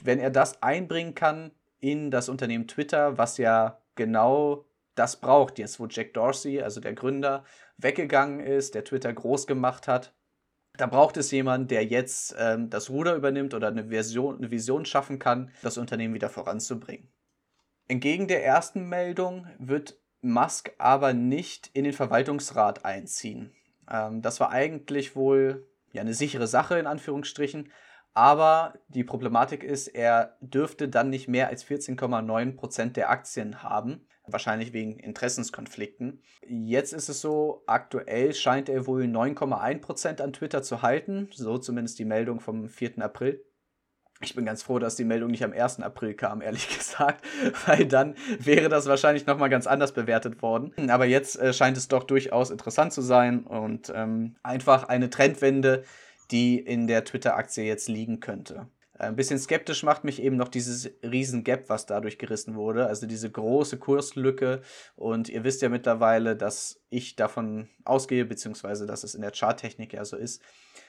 Wenn 0.02 0.18
er 0.18 0.30
das 0.30 0.62
einbringen 0.62 1.14
kann 1.14 1.50
in 1.80 2.10
das 2.10 2.28
Unternehmen 2.28 2.68
Twitter, 2.68 3.18
was 3.18 3.38
ja 3.38 3.80
genau 3.94 4.66
das 4.94 5.20
braucht, 5.20 5.58
jetzt 5.58 5.80
wo 5.80 5.86
Jack 5.86 6.14
Dorsey, 6.14 6.62
also 6.62 6.80
der 6.80 6.94
Gründer, 6.94 7.44
weggegangen 7.78 8.40
ist, 8.40 8.74
der 8.74 8.84
Twitter 8.84 9.12
groß 9.12 9.46
gemacht 9.46 9.88
hat, 9.88 10.14
da 10.76 10.86
braucht 10.86 11.16
es 11.16 11.30
jemanden, 11.30 11.68
der 11.68 11.84
jetzt 11.84 12.34
ähm, 12.38 12.70
das 12.70 12.90
Ruder 12.90 13.14
übernimmt 13.14 13.54
oder 13.54 13.68
eine, 13.68 13.88
Version, 13.88 14.38
eine 14.38 14.50
Vision 14.50 14.84
schaffen 14.84 15.18
kann, 15.18 15.50
das 15.62 15.78
Unternehmen 15.78 16.14
wieder 16.14 16.28
voranzubringen. 16.28 17.08
Entgegen 17.86 18.28
der 18.28 18.44
ersten 18.44 18.88
Meldung 18.88 19.46
wird 19.58 19.98
Musk 20.20 20.72
aber 20.78 21.12
nicht 21.12 21.70
in 21.74 21.84
den 21.84 21.92
Verwaltungsrat 21.92 22.84
einziehen. 22.84 23.52
Ähm, 23.90 24.22
das 24.22 24.40
war 24.40 24.50
eigentlich 24.50 25.14
wohl 25.14 25.68
ja, 25.92 26.00
eine 26.00 26.14
sichere 26.14 26.46
Sache 26.46 26.78
in 26.78 26.86
Anführungsstrichen, 26.86 27.70
aber 28.14 28.74
die 28.88 29.04
Problematik 29.04 29.62
ist, 29.62 29.88
er 29.88 30.36
dürfte 30.40 30.88
dann 30.88 31.10
nicht 31.10 31.28
mehr 31.28 31.48
als 31.48 31.64
14,9% 31.64 32.92
der 32.92 33.10
Aktien 33.10 33.62
haben 33.62 34.06
wahrscheinlich 34.26 34.72
wegen 34.72 34.98
Interessenskonflikten. 34.98 36.22
Jetzt 36.46 36.92
ist 36.92 37.08
es 37.08 37.20
so, 37.20 37.62
aktuell 37.66 38.34
scheint 38.34 38.68
er 38.68 38.86
wohl 38.86 39.04
9,1% 39.04 40.20
an 40.20 40.32
Twitter 40.32 40.62
zu 40.62 40.82
halten, 40.82 41.28
so 41.32 41.58
zumindest 41.58 41.98
die 41.98 42.04
Meldung 42.04 42.40
vom 42.40 42.68
4. 42.68 43.02
April. 43.02 43.44
Ich 44.20 44.34
bin 44.34 44.46
ganz 44.46 44.62
froh, 44.62 44.78
dass 44.78 44.96
die 44.96 45.04
Meldung 45.04 45.30
nicht 45.30 45.44
am 45.44 45.52
1. 45.52 45.80
April 45.80 46.14
kam, 46.14 46.40
ehrlich 46.42 46.68
gesagt, 46.76 47.24
weil 47.66 47.86
dann 47.86 48.14
wäre 48.38 48.68
das 48.68 48.86
wahrscheinlich 48.86 49.26
nochmal 49.26 49.50
ganz 49.50 49.66
anders 49.66 49.92
bewertet 49.92 50.40
worden. 50.40 50.72
Aber 50.90 51.04
jetzt 51.04 51.38
äh, 51.38 51.52
scheint 51.52 51.76
es 51.76 51.88
doch 51.88 52.04
durchaus 52.04 52.50
interessant 52.50 52.92
zu 52.92 53.02
sein 53.02 53.44
und 53.44 53.92
ähm, 53.94 54.36
einfach 54.42 54.84
eine 54.84 55.10
Trendwende, 55.10 55.84
die 56.30 56.58
in 56.58 56.86
der 56.86 57.04
Twitter-Aktie 57.04 57.64
jetzt 57.64 57.88
liegen 57.88 58.20
könnte. 58.20 58.68
Äh, 58.98 59.04
ein 59.04 59.16
bisschen 59.16 59.38
skeptisch 59.38 59.82
macht 59.82 60.04
mich 60.04 60.22
eben 60.22 60.36
noch 60.36 60.48
dieses 60.48 60.90
riesen 61.02 61.44
Gap, 61.44 61.68
was 61.68 61.86
dadurch 61.86 62.18
gerissen 62.18 62.54
wurde, 62.54 62.86
also 62.86 63.06
diese 63.06 63.30
große 63.30 63.78
Kurslücke. 63.78 64.62
Und 64.96 65.28
ihr 65.28 65.44
wisst 65.44 65.62
ja 65.62 65.68
mittlerweile, 65.68 66.36
dass 66.36 66.80
ich 66.90 67.16
davon 67.16 67.68
ausgehe, 67.84 68.24
beziehungsweise 68.24 68.86
dass 68.86 69.04
es 69.04 69.14
in 69.14 69.22
der 69.22 69.32
Charttechnik 69.32 69.92
ja 69.92 70.04
so 70.04 70.16
ist, 70.16 70.42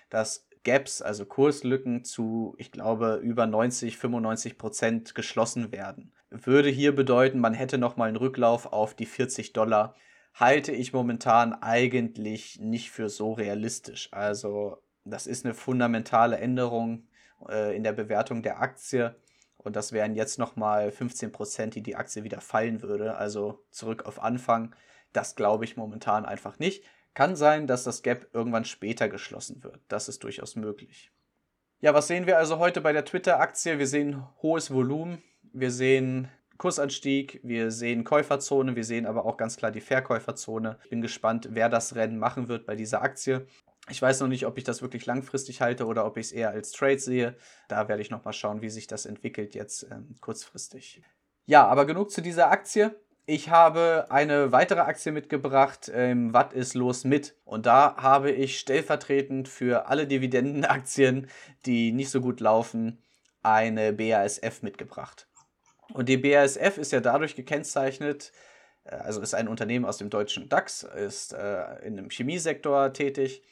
dass 0.09 0.47
Gaps, 0.63 1.01
also 1.01 1.25
Kurslücken 1.25 2.03
zu, 2.03 2.55
ich 2.57 2.71
glaube, 2.71 3.19
über 3.21 3.45
90, 3.45 3.97
95 3.97 4.57
Prozent 4.57 5.15
geschlossen 5.15 5.71
werden. 5.71 6.11
Würde 6.31 6.69
hier 6.69 6.95
bedeuten, 6.95 7.39
man 7.39 7.53
hätte 7.53 7.77
nochmal 7.77 8.07
einen 8.07 8.17
Rücklauf 8.17 8.65
auf 8.65 8.95
die 8.95 9.05
40 9.05 9.53
Dollar. 9.53 9.95
Halte 10.33 10.71
ich 10.71 10.91
momentan 10.91 11.53
eigentlich 11.53 12.59
nicht 12.59 12.91
für 12.91 13.09
so 13.09 13.33
realistisch. 13.33 14.09
Also, 14.11 14.77
das 15.05 15.27
ist 15.27 15.45
eine 15.45 15.53
fundamentale 15.53 16.37
Änderung 16.37 17.07
äh, 17.49 17.75
in 17.75 17.83
der 17.83 17.93
Bewertung 17.93 18.41
der 18.41 18.61
Aktie. 18.61 19.15
Und 19.57 19.75
das 19.75 19.91
wären 19.91 20.15
jetzt 20.15 20.37
nochmal 20.37 20.91
15 20.91 21.31
Prozent, 21.31 21.75
die 21.75 21.81
die 21.81 21.95
Aktie 21.95 22.23
wieder 22.23 22.41
fallen 22.41 22.81
würde. 22.81 23.17
Also 23.17 23.63
zurück 23.71 24.05
auf 24.05 24.21
Anfang. 24.21 24.75
Das 25.13 25.35
glaube 25.35 25.65
ich 25.65 25.77
momentan 25.77 26.25
einfach 26.25 26.59
nicht. 26.59 26.83
Kann 27.13 27.35
sein, 27.35 27.65
dass 27.65 27.83
das 27.83 28.03
Gap 28.03 28.27
irgendwann 28.33 28.65
später 28.65 29.09
geschlossen 29.09 29.63
wird. 29.63 29.79
Das 29.87 30.09
ist 30.09 30.23
durchaus 30.23 30.55
möglich. 30.55 31.11
Ja, 31.79 31.93
was 31.93 32.07
sehen 32.07 32.27
wir 32.27 32.37
also 32.37 32.59
heute 32.59 32.81
bei 32.81 32.93
der 32.93 33.05
Twitter-Aktie? 33.05 33.79
Wir 33.79 33.87
sehen 33.87 34.23
hohes 34.41 34.71
Volumen, 34.71 35.21
wir 35.53 35.71
sehen 35.71 36.29
Kursanstieg, 36.57 37.39
wir 37.43 37.69
sehen 37.71 38.03
Käuferzone, 38.03 38.75
wir 38.75 38.83
sehen 38.83 39.05
aber 39.05 39.25
auch 39.25 39.37
ganz 39.37 39.57
klar 39.57 39.71
die 39.71 39.81
Verkäuferzone. 39.81 40.77
Ich 40.83 40.89
bin 40.89 41.01
gespannt, 41.01 41.49
wer 41.51 41.69
das 41.69 41.95
Rennen 41.95 42.17
machen 42.17 42.47
wird 42.47 42.65
bei 42.65 42.75
dieser 42.75 43.01
Aktie. 43.01 43.45
Ich 43.89 44.01
weiß 44.01 44.21
noch 44.21 44.27
nicht, 44.27 44.45
ob 44.45 44.57
ich 44.57 44.63
das 44.63 44.81
wirklich 44.81 45.05
langfristig 45.05 45.61
halte 45.61 45.85
oder 45.85 46.05
ob 46.05 46.17
ich 46.17 46.27
es 46.27 46.31
eher 46.31 46.49
als 46.49 46.71
Trade 46.71 46.99
sehe. 46.99 47.35
Da 47.67 47.87
werde 47.87 48.01
ich 48.01 48.09
noch 48.09 48.25
mal 48.25 48.33
schauen, 48.33 48.61
wie 48.61 48.69
sich 48.69 48.87
das 48.87 49.05
entwickelt 49.05 49.53
jetzt 49.53 49.87
ähm, 49.91 50.15
kurzfristig. 50.21 51.01
Ja, 51.45 51.67
aber 51.67 51.85
genug 51.85 52.09
zu 52.09 52.21
dieser 52.21 52.49
Aktie. 52.49 52.95
Ich 53.27 53.49
habe 53.49 54.07
eine 54.09 54.51
weitere 54.51 54.81
Aktie 54.81 55.11
mitgebracht, 55.11 55.91
ähm, 55.93 56.33
Was 56.33 56.53
ist 56.53 56.73
los 56.73 57.03
mit? 57.03 57.35
Und 57.43 57.65
da 57.65 57.95
habe 57.97 58.31
ich 58.31 58.59
stellvertretend 58.59 59.47
für 59.47 59.87
alle 59.87 60.07
Dividendenaktien, 60.07 61.27
die 61.65 61.91
nicht 61.91 62.09
so 62.09 62.21
gut 62.21 62.39
laufen, 62.39 63.01
eine 63.41 63.93
BASF 63.93 64.61
mitgebracht. 64.61 65.27
Und 65.93 66.09
die 66.09 66.17
BASF 66.17 66.77
ist 66.77 66.91
ja 66.91 66.99
dadurch 66.99 67.35
gekennzeichnet, 67.35 68.31
äh, 68.83 68.95
also 68.95 69.21
ist 69.21 69.35
ein 69.35 69.47
Unternehmen 69.47 69.85
aus 69.85 69.97
dem 69.97 70.09
deutschen 70.09 70.49
DAX, 70.49 70.83
ist 70.83 71.33
äh, 71.33 71.79
in 71.85 71.95
dem 71.97 72.09
Chemiesektor 72.09 72.93
tätig 72.93 73.43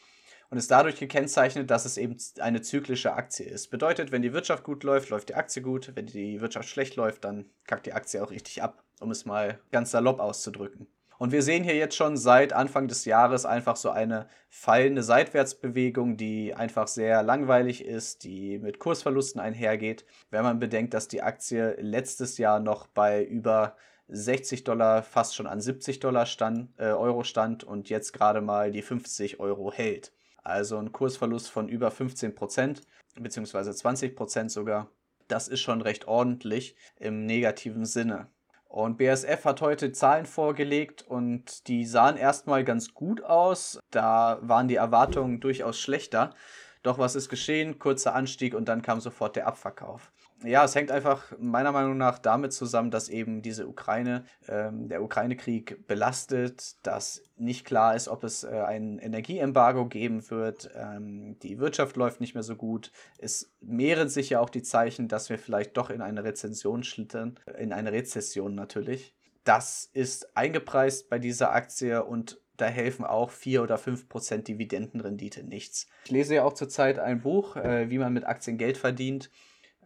und 0.53 0.60
ist 0.60 0.69
dadurch 0.69 1.00
gekennzeichnet, 1.00 1.72
dass 1.72 1.83
es 1.83 1.98
eben 1.98 2.15
eine 2.38 2.62
zyklische 2.62 3.13
Aktie 3.13 3.43
ist. 3.43 3.72
Bedeutet, 3.72 4.12
wenn 4.12 4.22
die 4.22 4.33
Wirtschaft 4.33 4.63
gut 4.63 4.83
läuft, 4.83 5.10
läuft 5.10 5.29
die 5.29 5.33
Aktie 5.33 5.63
gut. 5.63 5.93
Wenn 5.95 6.05
die 6.05 6.41
Wirtschaft 6.41 6.69
schlecht 6.69 6.95
läuft, 6.95 7.24
dann 7.24 7.45
kackt 7.65 7.88
die 7.88 7.93
Aktie 7.93 8.24
auch 8.24 8.29
richtig 8.29 8.62
ab, 8.62 8.83
um 9.00 9.10
es 9.10 9.25
mal 9.25 9.57
ganz 9.72 9.89
salopp 9.89 10.19
auszudrücken. 10.19 10.86
Und 11.17 11.31
wir 11.31 11.41
sehen 11.41 11.63
hier 11.63 11.75
jetzt 11.75 11.95
schon 11.95 12.17
seit 12.17 12.53
Anfang 12.53 12.88
des 12.88 13.05
Jahres 13.05 13.48
einfach 13.48 13.75
so 13.77 13.89
eine 13.89 14.27
fallende 14.51 15.01
Seitwärtsbewegung, 15.01 16.17
die 16.17 16.53
einfach 16.53 16.88
sehr 16.88 17.24
langweilig 17.24 17.83
ist, 17.83 18.24
die 18.24 18.60
mit 18.60 18.77
Kursverlusten 18.77 19.41
einhergeht. 19.41 20.05
Wenn 20.29 20.43
man 20.43 20.60
bedenkt, 20.60 20.93
dass 20.93 21.07
die 21.07 21.24
Aktie 21.24 21.77
letztes 21.79 22.38
Jahr 22.38 22.60
noch 22.60 22.86
bei 22.86 23.24
über 23.24 23.75
60 24.07 24.65
Dollar 24.65 25.01
fast 25.01 25.36
schon 25.36 25.48
an 25.48 25.62
70 25.62 26.00
Dollar 26.00 26.27
stand, 26.27 26.69
äh, 26.77 26.91
Euro 26.91 27.24
stand 27.24 27.63
und 27.63 27.89
jetzt 27.89 28.13
gerade 28.13 28.41
mal 28.41 28.72
die 28.72 28.83
50 28.83 29.39
Euro 29.39 29.74
hält. 29.74 30.12
Also 30.43 30.77
ein 30.77 30.91
Kursverlust 30.91 31.50
von 31.50 31.69
über 31.69 31.89
15 31.89 32.35
Prozent, 32.35 32.81
beziehungsweise 33.15 33.73
20 33.73 34.15
Prozent 34.15 34.51
sogar. 34.51 34.89
Das 35.27 35.47
ist 35.47 35.62
schon 35.62 35.81
recht 35.81 36.07
ordentlich 36.07 36.75
im 37.00 37.25
negativen 37.25 37.85
Sinne. 37.85 38.27
Und 38.67 38.97
BSF 38.97 39.45
hat 39.45 39.62
heute 39.62 39.91
Zahlen 39.91 40.25
vorgelegt 40.25 41.03
und 41.03 41.67
die 41.67 41.85
sahen 41.85 42.17
erstmal 42.17 42.63
ganz 42.63 42.93
gut 42.93 43.23
aus. 43.23 43.79
Da 43.91 44.39
waren 44.41 44.67
die 44.67 44.75
Erwartungen 44.75 45.39
durchaus 45.39 45.79
schlechter. 45.79 46.35
Doch 46.81 46.97
was 46.97 47.15
ist 47.15 47.29
geschehen? 47.29 47.79
Kurzer 47.79 48.15
Anstieg 48.15 48.55
und 48.55 48.67
dann 48.67 48.81
kam 48.81 49.00
sofort 49.00 49.35
der 49.35 49.47
Abverkauf 49.47 50.12
ja, 50.43 50.63
es 50.63 50.75
hängt 50.75 50.91
einfach 50.91 51.31
meiner 51.39 51.71
Meinung 51.71 51.97
nach 51.97 52.19
damit 52.19 52.53
zusammen, 52.53 52.91
dass 52.91 53.09
eben 53.09 53.41
diese 53.41 53.67
Ukraine, 53.67 54.25
ähm, 54.47 54.88
der 54.88 55.01
Ukraine-Krieg 55.01 55.88
belastet, 55.88 56.85
dass 56.85 57.23
nicht 57.38 57.65
klar 57.65 57.95
ist, 57.95 58.07
ob 58.07 58.23
es 58.23 58.43
äh, 58.43 58.50
ein 58.50 59.00
Energieembargo 59.00 59.88
geben 59.88 60.29
wird. 60.29 60.69
Ähm, 60.75 61.38
die 61.39 61.59
Wirtschaft 61.59 61.95
läuft 61.95 62.21
nicht 62.21 62.33
mehr 62.33 62.43
so 62.43 62.55
gut. 62.55 62.91
Es 63.17 63.51
mehren 63.62 64.09
sich 64.09 64.29
ja 64.29 64.39
auch 64.39 64.50
die 64.50 64.63
Zeichen, 64.63 65.07
dass 65.07 65.29
wir 65.29 65.38
vielleicht 65.38 65.77
doch 65.77 65.89
in 65.89 66.01
eine 66.01 66.23
Rezession 66.23 66.83
schlittern, 66.83 67.39
in 67.57 67.73
eine 67.73 67.91
Rezession 67.91 68.55
natürlich. 68.55 69.15
Das 69.43 69.89
ist 69.93 70.38
eingepreist 70.38 71.09
bei 71.09 71.19
dieser 71.19 71.51
Aktie 71.53 72.03
und 72.03 72.39
da 72.57 72.67
helfen 72.67 73.03
auch 73.03 73.31
4 73.31 73.63
oder 73.63 73.77
5 73.77 74.07
Prozent 74.07 74.47
Dividendenrendite 74.47 75.43
nichts. 75.43 75.88
Ich 76.05 76.12
lese 76.12 76.35
ja 76.35 76.43
auch 76.43 76.53
zurzeit 76.53 77.00
ein 77.00 77.21
Buch, 77.21 77.55
äh, 77.55 77.89
wie 77.89 77.97
man 77.97 78.13
mit 78.13 78.25
Aktien 78.25 78.57
Geld 78.57 78.77
verdient. 78.77 79.31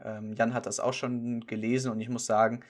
Ähm, 0.04 0.34
Jan 0.34 0.54
hat 0.54 0.66
das 0.66 0.80
auch 0.80 0.94
schon 0.94 1.46
gelesen 1.48 1.92
und 1.92 2.00
ich 2.00 2.10
muss 2.10 2.26
sagen, 2.26 2.62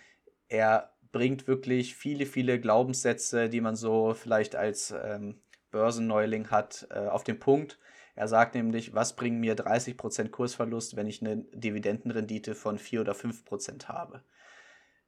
er 0.48 0.92
bringt 1.12 1.48
wirklich 1.48 1.96
viele, 1.96 2.26
viele 2.26 2.60
Glaubenssätze, 2.60 3.50
die 3.50 3.62
man 3.62 3.76
so 3.76 4.14
vielleicht 4.14 4.56
als 4.56 4.94
ähm, 5.04 5.40
Börsenneuling 5.72 6.50
hat, 6.50 6.88
äh, 6.92 7.08
auf 7.08 7.24
den 7.24 7.40
Punkt. 7.40 7.80
Er 8.16 8.28
sagt 8.28 8.56
nämlich, 8.56 8.94
was 8.94 9.16
bringen 9.16 9.40
mir 9.40 9.56
30% 9.56 10.30
Kursverlust, 10.30 10.96
wenn 10.96 11.08
ich 11.08 11.22
eine 11.22 11.38
Dividendenrendite 11.54 12.56
von 12.56 12.80
4 12.80 13.02
oder 13.02 13.14
5% 13.14 13.88
habe? 13.88 14.24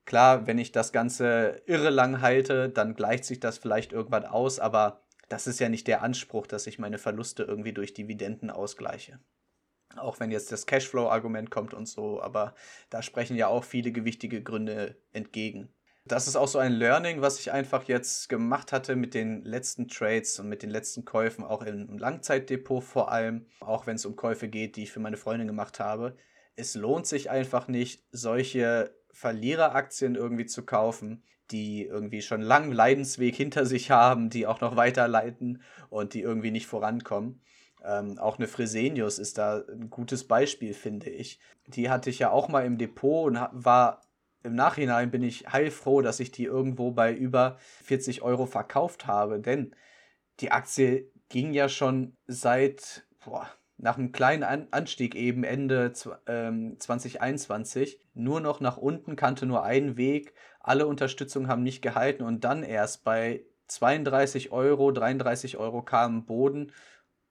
Klar, 0.05 0.47
wenn 0.47 0.57
ich 0.57 0.71
das 0.71 0.91
Ganze 0.91 1.61
irre 1.65 1.89
lang 1.89 2.21
halte, 2.21 2.69
dann 2.69 2.95
gleicht 2.95 3.25
sich 3.25 3.39
das 3.39 3.57
vielleicht 3.57 3.93
irgendwann 3.93 4.25
aus, 4.25 4.59
aber 4.59 5.03
das 5.27 5.47
ist 5.47 5.59
ja 5.59 5.69
nicht 5.69 5.87
der 5.87 6.01
Anspruch, 6.01 6.47
dass 6.47 6.67
ich 6.67 6.79
meine 6.79 6.97
Verluste 6.97 7.43
irgendwie 7.43 7.73
durch 7.73 7.93
Dividenden 7.93 8.49
ausgleiche. 8.49 9.19
Auch 9.95 10.19
wenn 10.19 10.31
jetzt 10.31 10.51
das 10.51 10.65
Cashflow-Argument 10.65 11.49
kommt 11.49 11.73
und 11.73 11.87
so, 11.87 12.21
aber 12.21 12.53
da 12.89 13.01
sprechen 13.01 13.35
ja 13.35 13.47
auch 13.47 13.63
viele 13.63 13.91
gewichtige 13.91 14.43
Gründe 14.43 14.95
entgegen. 15.13 15.73
Das 16.05 16.27
ist 16.27 16.35
auch 16.35 16.47
so 16.47 16.57
ein 16.57 16.71
Learning, 16.71 17.21
was 17.21 17.39
ich 17.39 17.51
einfach 17.51 17.83
jetzt 17.83 18.29
gemacht 18.29 18.71
hatte 18.71 18.95
mit 18.95 19.13
den 19.13 19.43
letzten 19.43 19.87
Trades 19.87 20.39
und 20.39 20.49
mit 20.49 20.63
den 20.63 20.69
letzten 20.69 21.05
Käufen, 21.05 21.43
auch 21.43 21.61
im 21.61 21.97
Langzeitdepot 21.97 22.83
vor 22.83 23.11
allem, 23.11 23.45
auch 23.59 23.85
wenn 23.85 23.95
es 23.95 24.05
um 24.05 24.15
Käufe 24.15 24.47
geht, 24.47 24.75
die 24.75 24.83
ich 24.83 24.91
für 24.91 24.99
meine 24.99 25.17
Freundin 25.17 25.47
gemacht 25.47 25.79
habe. 25.79 26.15
Es 26.55 26.73
lohnt 26.75 27.05
sich 27.05 27.29
einfach 27.29 27.67
nicht, 27.67 28.03
solche 28.11 28.95
Verliereraktien 29.11 30.15
irgendwie 30.15 30.45
zu 30.45 30.65
kaufen, 30.65 31.23
die 31.51 31.85
irgendwie 31.85 32.21
schon 32.21 32.41
langen 32.41 32.71
Leidensweg 32.71 33.35
hinter 33.35 33.65
sich 33.65 33.91
haben, 33.91 34.29
die 34.29 34.47
auch 34.47 34.61
noch 34.61 34.75
weiterleiten 34.75 35.61
und 35.89 36.13
die 36.13 36.21
irgendwie 36.21 36.51
nicht 36.51 36.67
vorankommen. 36.67 37.41
Ähm, 37.83 38.17
auch 38.19 38.37
eine 38.37 38.47
Fresenius 38.47 39.19
ist 39.19 39.37
da 39.37 39.63
ein 39.69 39.89
gutes 39.89 40.27
Beispiel, 40.27 40.73
finde 40.73 41.09
ich. 41.09 41.39
Die 41.67 41.89
hatte 41.89 42.09
ich 42.09 42.19
ja 42.19 42.31
auch 42.31 42.49
mal 42.49 42.65
im 42.65 42.77
Depot 42.77 43.27
und 43.27 43.39
war 43.51 44.01
im 44.43 44.55
Nachhinein 44.55 45.11
bin 45.11 45.23
ich 45.23 45.51
heilfroh, 45.51 46.01
dass 46.01 46.19
ich 46.19 46.31
die 46.31 46.45
irgendwo 46.45 46.91
bei 46.91 47.13
über 47.13 47.57
40 47.83 48.21
Euro 48.21 48.45
verkauft 48.45 49.05
habe, 49.05 49.39
denn 49.39 49.75
die 50.39 50.51
Aktie 50.51 51.11
ging 51.27 51.53
ja 51.53 51.69
schon 51.69 52.15
seit 52.25 53.05
boah, 53.23 53.47
nach 53.77 53.97
einem 53.97 54.11
kleinen 54.11 54.67
Anstieg 54.71 55.15
eben 55.15 55.43
Ende 55.43 55.93
2021 55.93 57.95
ähm, 57.95 57.99
nur 58.13 58.41
noch 58.41 58.59
nach 58.59 58.77
unten, 58.77 59.15
kannte 59.15 59.45
nur 59.45 59.63
einen 59.63 59.97
Weg. 59.97 60.33
Alle 60.59 60.87
Unterstützungen 60.87 61.47
haben 61.47 61.63
nicht 61.63 61.81
gehalten 61.81 62.23
und 62.23 62.43
dann 62.43 62.63
erst 62.63 63.03
bei 63.03 63.45
32 63.67 64.51
Euro, 64.51 64.91
33 64.91 65.57
Euro 65.57 65.81
kam 65.81 66.25
Boden 66.25 66.71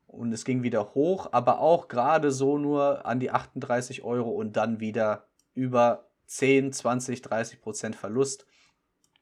und 0.08 0.32
es 0.32 0.44
ging 0.44 0.62
wieder 0.62 0.94
hoch, 0.94 1.28
aber 1.32 1.60
auch 1.60 1.86
gerade 1.86 2.32
so 2.32 2.58
nur 2.58 3.06
an 3.06 3.20
die 3.20 3.30
38 3.30 4.02
Euro 4.02 4.30
und 4.30 4.56
dann 4.56 4.80
wieder 4.80 5.28
über 5.54 6.08
10, 6.26 6.72
20, 6.72 7.22
30 7.22 7.60
Prozent 7.60 7.94
Verlust. 7.94 8.46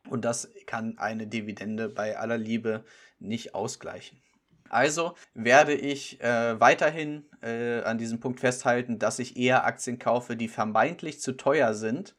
Und 0.09 0.25
das 0.25 0.49
kann 0.67 0.97
eine 0.99 1.27
Dividende 1.27 1.89
bei 1.89 2.17
aller 2.17 2.39
Liebe 2.39 2.85
nicht 3.19 3.55
ausgleichen. 3.55 4.23
Also 4.69 5.15
werde 5.35 5.75
ich 5.75 6.21
äh, 6.21 6.59
weiterhin 6.61 7.29
äh, 7.43 7.83
an 7.83 7.99
diesem 7.99 8.21
Punkt 8.21 8.41
festhalten, 8.41 8.99
dass 8.99 9.19
ich 9.19 9.37
eher 9.37 9.65
Aktien 9.65 9.99
kaufe, 9.99 10.37
die 10.37 10.49
vermeintlich 10.49 11.21
zu 11.21 11.37
teuer 11.37 11.75
sind. 11.75 12.17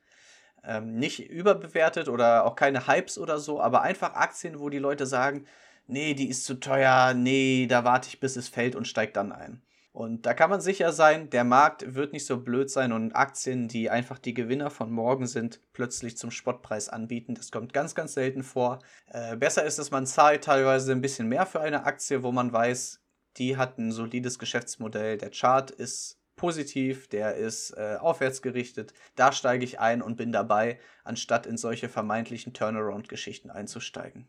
Ähm, 0.64 0.96
nicht 0.96 1.30
überbewertet 1.30 2.10
oder 2.10 2.46
auch 2.46 2.56
keine 2.56 2.88
Hypes 2.88 3.18
oder 3.18 3.40
so, 3.40 3.62
aber 3.62 3.82
einfach 3.82 4.16
Aktien, 4.16 4.60
wo 4.60 4.70
die 4.70 4.80
Leute 4.80 5.06
sagen, 5.06 5.46
nee, 5.88 6.14
die 6.14 6.30
ist 6.30 6.46
zu 6.46 6.60
teuer, 6.60 7.14
nee, 7.14 7.68
da 7.68 7.84
warte 7.84 8.10
ich, 8.10 8.20
bis 8.20 8.36
es 8.36 8.50
fällt 8.50 8.76
und 8.76 8.88
steigt 8.88 9.18
dann 9.18 9.32
ein. 9.32 9.62
Und 9.98 10.28
da 10.28 10.36
kann 10.36 10.52
man 10.52 10.62
sicher 10.62 10.92
sein, 10.94 11.32
der 11.32 11.44
Markt 11.44 11.96
wird 11.96 12.14
nicht 12.14 12.28
so 12.28 12.40
blöd 12.40 12.70
sein 12.70 12.92
und 12.92 13.14
Aktien, 13.14 13.68
die 13.68 13.90
einfach 13.90 14.20
die 14.20 14.36
Gewinner 14.36 14.70
von 14.70 14.92
morgen 14.92 15.26
sind, 15.26 15.60
plötzlich 15.74 16.18
zum 16.18 16.30
Spottpreis 16.30 16.88
anbieten. 16.88 17.34
Das 17.34 17.52
kommt 17.52 17.74
ganz, 17.74 17.96
ganz 17.96 18.14
selten 18.14 18.44
vor. 18.44 18.78
Äh, 19.08 19.36
besser 19.38 19.64
ist 19.64 19.80
es, 19.80 19.90
man 19.90 20.06
zahlt 20.06 20.44
teilweise 20.44 20.92
ein 20.92 21.02
bisschen 21.02 21.28
mehr 21.28 21.48
für 21.48 21.62
eine 21.62 21.86
Aktie, 21.86 22.22
wo 22.22 22.32
man 22.32 22.54
weiß, 22.54 23.02
die 23.38 23.58
hat 23.58 23.80
ein 23.80 23.92
solides 23.92 24.38
Geschäftsmodell, 24.38 25.18
der 25.18 25.32
Chart 25.32 25.72
ist 25.72 26.20
positiv, 26.36 27.08
der 27.08 27.36
ist 27.36 27.72
äh, 27.72 27.98
aufwärts 28.00 28.44
gerichtet. 28.44 28.94
Da 29.16 29.32
steige 29.32 29.66
ich 29.66 29.80
ein 29.80 30.04
und 30.04 30.16
bin 30.16 30.32
dabei, 30.32 30.80
anstatt 31.04 31.48
in 31.48 31.58
solche 31.58 31.90
vermeintlichen 31.90 32.54
Turnaround-Geschichten 32.54 33.50
einzusteigen. 33.50 34.28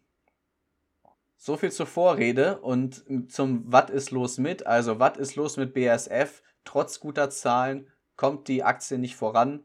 So 1.41 1.57
viel 1.57 1.71
zur 1.71 1.87
Vorrede 1.87 2.59
und 2.59 3.05
zum 3.31 3.63
Was 3.73 3.91
ist 3.91 4.11
los 4.11 4.39
mit? 4.39 4.67
Also, 4.67 4.99
was 4.99 5.17
ist 5.19 5.37
los 5.37 5.57
mit 5.57 5.73
BASF? 5.73 6.43
Trotz 6.65 6.99
guter 6.99 7.31
Zahlen 7.31 7.89
kommt 8.17 8.49
die 8.49 8.65
Aktie 8.65 8.99
nicht 8.99 9.15
voran. 9.15 9.65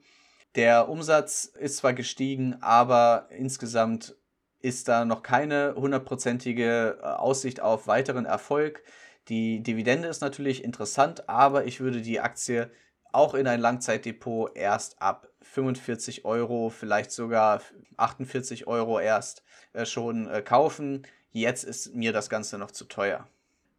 Der 0.54 0.88
Umsatz 0.88 1.46
ist 1.46 1.78
zwar 1.78 1.94
gestiegen, 1.94 2.62
aber 2.62 3.28
insgesamt 3.32 4.16
ist 4.60 4.88
da 4.88 5.04
noch 5.04 5.24
keine 5.24 5.74
hundertprozentige 5.76 7.00
äh, 7.02 7.06
Aussicht 7.06 7.60
auf 7.60 7.88
weiteren 7.88 8.26
Erfolg. 8.26 8.84
Die 9.28 9.64
Dividende 9.64 10.08
ist 10.08 10.22
natürlich 10.22 10.64
interessant, 10.64 11.28
aber 11.28 11.66
ich 11.66 11.80
würde 11.80 12.02
die 12.02 12.20
Aktie 12.20 12.70
auch 13.12 13.34
in 13.34 13.48
ein 13.48 13.60
Langzeitdepot 13.60 14.56
erst 14.56 15.02
ab 15.02 15.28
45 15.42 16.24
Euro, 16.24 16.70
vielleicht 16.70 17.12
sogar 17.12 17.62
48 17.98 18.68
Euro 18.68 19.00
erst 19.00 19.44
äh, 19.74 19.86
schon 19.86 20.28
äh, 20.28 20.44
kaufen. 20.44 21.04
Jetzt 21.34 21.64
ist 21.64 21.96
mir 21.96 22.14
das 22.14 22.30
Ganze 22.30 22.60
noch 22.60 22.70
zu 22.70 22.86
teuer. 22.86 23.28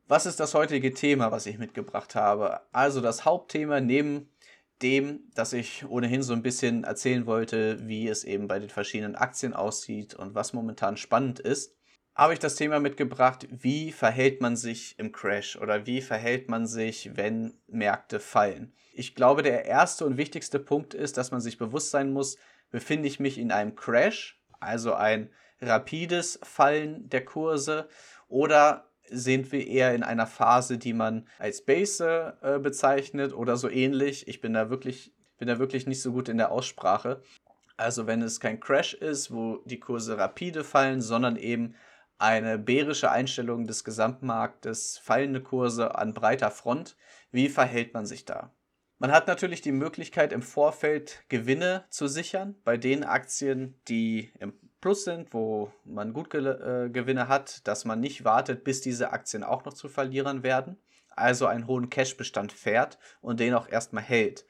Was 0.08 0.26
ist 0.26 0.40
das 0.40 0.54
heutige 0.54 0.92
Thema, 0.92 1.30
was 1.30 1.46
ich 1.46 1.56
mitgebracht 1.56 2.16
habe? 2.16 2.60
Also 2.72 3.00
das 3.00 3.24
Hauptthema 3.24 3.80
neben 3.80 4.28
dem, 4.82 5.20
dass 5.36 5.52
ich 5.52 5.86
ohnehin 5.88 6.24
so 6.24 6.32
ein 6.32 6.42
bisschen 6.42 6.82
erzählen 6.82 7.26
wollte, 7.26 7.86
wie 7.86 8.08
es 8.08 8.24
eben 8.24 8.48
bei 8.48 8.58
den 8.58 8.70
verschiedenen 8.70 9.14
Aktien 9.14 9.54
aussieht 9.54 10.14
und 10.14 10.34
was 10.34 10.52
momentan 10.52 10.96
spannend 10.96 11.38
ist, 11.38 11.76
habe 12.16 12.32
ich 12.32 12.40
das 12.40 12.56
Thema 12.56 12.80
mitgebracht, 12.80 13.46
wie 13.50 13.92
verhält 13.92 14.40
man 14.40 14.56
sich 14.56 14.98
im 14.98 15.12
Crash 15.12 15.56
oder 15.56 15.86
wie 15.86 16.02
verhält 16.02 16.50
man 16.50 16.66
sich, 16.66 17.16
wenn 17.16 17.54
Märkte 17.68 18.18
fallen. 18.18 18.72
Ich 18.92 19.14
glaube, 19.14 19.44
der 19.44 19.64
erste 19.64 20.04
und 20.06 20.16
wichtigste 20.16 20.58
Punkt 20.58 20.92
ist, 20.92 21.18
dass 21.18 21.30
man 21.30 21.40
sich 21.40 21.56
bewusst 21.56 21.90
sein 21.90 22.12
muss, 22.12 22.36
befinde 22.72 23.06
ich 23.06 23.20
mich 23.20 23.38
in 23.38 23.52
einem 23.52 23.76
Crash, 23.76 24.42
also 24.58 24.94
ein 24.94 25.30
rapides 25.64 26.38
Fallen 26.42 27.08
der 27.08 27.24
Kurse 27.24 27.88
oder 28.28 28.88
sind 29.10 29.52
wir 29.52 29.66
eher 29.66 29.94
in 29.94 30.02
einer 30.02 30.26
Phase, 30.26 30.78
die 30.78 30.92
man 30.92 31.28
als 31.38 31.64
Base 31.64 32.38
äh, 32.42 32.58
bezeichnet 32.58 33.34
oder 33.34 33.56
so 33.56 33.68
ähnlich. 33.68 34.28
Ich 34.28 34.40
bin 34.40 34.54
da 34.54 34.70
wirklich 34.70 35.12
bin 35.38 35.48
da 35.48 35.58
wirklich 35.58 35.86
nicht 35.86 36.00
so 36.00 36.12
gut 36.12 36.28
in 36.28 36.38
der 36.38 36.50
Aussprache. 36.50 37.22
Also 37.76 38.06
wenn 38.06 38.22
es 38.22 38.40
kein 38.40 38.60
Crash 38.60 38.94
ist, 38.94 39.32
wo 39.32 39.58
die 39.64 39.80
Kurse 39.80 40.16
rapide 40.16 40.62
fallen, 40.62 41.00
sondern 41.00 41.36
eben 41.36 41.74
eine 42.18 42.58
bärische 42.58 43.10
Einstellung 43.10 43.66
des 43.66 43.84
Gesamtmarktes, 43.84 44.98
fallende 44.98 45.42
Kurse 45.42 45.96
an 45.96 46.14
breiter 46.14 46.50
Front, 46.50 46.96
wie 47.32 47.48
verhält 47.48 47.92
man 47.94 48.06
sich 48.06 48.24
da? 48.24 48.54
Man 48.98 49.10
hat 49.10 49.26
natürlich 49.26 49.60
die 49.60 49.72
Möglichkeit, 49.72 50.32
im 50.32 50.40
Vorfeld 50.40 51.24
Gewinne 51.28 51.84
zu 51.90 52.06
sichern 52.06 52.54
bei 52.64 52.76
den 52.76 53.02
Aktien, 53.02 53.80
die 53.88 54.32
im 54.38 54.54
Plus 54.84 55.04
sind, 55.04 55.32
wo 55.32 55.72
man 55.86 56.12
gut 56.12 56.34
äh, 56.34 56.90
Gewinne 56.90 57.26
hat, 57.26 57.66
dass 57.66 57.86
man 57.86 58.00
nicht 58.00 58.22
wartet, 58.26 58.64
bis 58.64 58.82
diese 58.82 59.12
Aktien 59.12 59.42
auch 59.42 59.64
noch 59.64 59.72
zu 59.72 59.88
Verlierern 59.88 60.42
werden, 60.42 60.76
also 61.08 61.46
einen 61.46 61.66
hohen 61.66 61.88
Cash-Bestand 61.88 62.52
fährt 62.52 62.98
und 63.22 63.40
den 63.40 63.54
auch 63.54 63.66
erstmal 63.66 64.02
hält. 64.02 64.44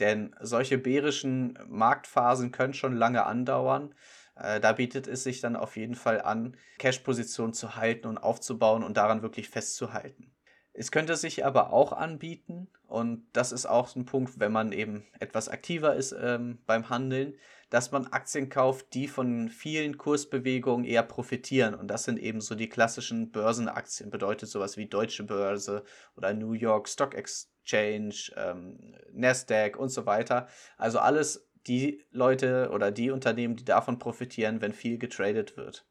Denn 0.00 0.34
solche 0.40 0.78
bärischen 0.78 1.56
Marktphasen 1.68 2.50
können 2.50 2.74
schon 2.74 2.96
lange 2.96 3.24
andauern. 3.24 3.94
Äh, 4.34 4.58
da 4.58 4.72
bietet 4.72 5.06
es 5.06 5.22
sich 5.22 5.40
dann 5.40 5.54
auf 5.54 5.76
jeden 5.76 5.94
Fall 5.94 6.22
an, 6.22 6.56
Cash-Positionen 6.78 7.52
zu 7.52 7.76
halten 7.76 8.08
und 8.08 8.18
aufzubauen 8.18 8.82
und 8.82 8.96
daran 8.96 9.22
wirklich 9.22 9.48
festzuhalten. 9.48 10.34
Es 10.72 10.90
könnte 10.90 11.14
sich 11.14 11.46
aber 11.46 11.72
auch 11.72 11.92
anbieten, 11.92 12.68
und 12.88 13.28
das 13.32 13.52
ist 13.52 13.66
auch 13.66 13.94
ein 13.94 14.06
Punkt, 14.06 14.40
wenn 14.40 14.50
man 14.50 14.72
eben 14.72 15.06
etwas 15.20 15.48
aktiver 15.48 15.94
ist 15.94 16.16
ähm, 16.20 16.58
beim 16.66 16.88
Handeln, 16.88 17.34
dass 17.70 17.92
man 17.92 18.06
Aktien 18.08 18.48
kauft, 18.48 18.94
die 18.94 19.08
von 19.08 19.48
vielen 19.48 19.98
Kursbewegungen 19.98 20.84
eher 20.84 21.02
profitieren. 21.02 21.74
Und 21.74 21.88
das 21.88 22.04
sind 22.04 22.18
eben 22.18 22.40
so 22.40 22.54
die 22.54 22.68
klassischen 22.68 23.30
Börsenaktien, 23.30 24.10
bedeutet 24.10 24.48
sowas 24.48 24.76
wie 24.76 24.86
Deutsche 24.86 25.24
Börse 25.24 25.84
oder 26.16 26.32
New 26.32 26.52
York 26.52 26.88
Stock 26.88 27.14
Exchange, 27.14 28.14
ähm, 28.36 28.94
Nasdaq 29.12 29.76
und 29.78 29.90
so 29.90 30.06
weiter. 30.06 30.48
Also 30.76 30.98
alles 30.98 31.48
die 31.66 32.04
Leute 32.10 32.70
oder 32.72 32.90
die 32.90 33.10
Unternehmen, 33.10 33.56
die 33.56 33.64
davon 33.64 33.98
profitieren, 33.98 34.60
wenn 34.62 34.72
viel 34.72 34.98
getradet 34.98 35.56
wird. 35.56 35.86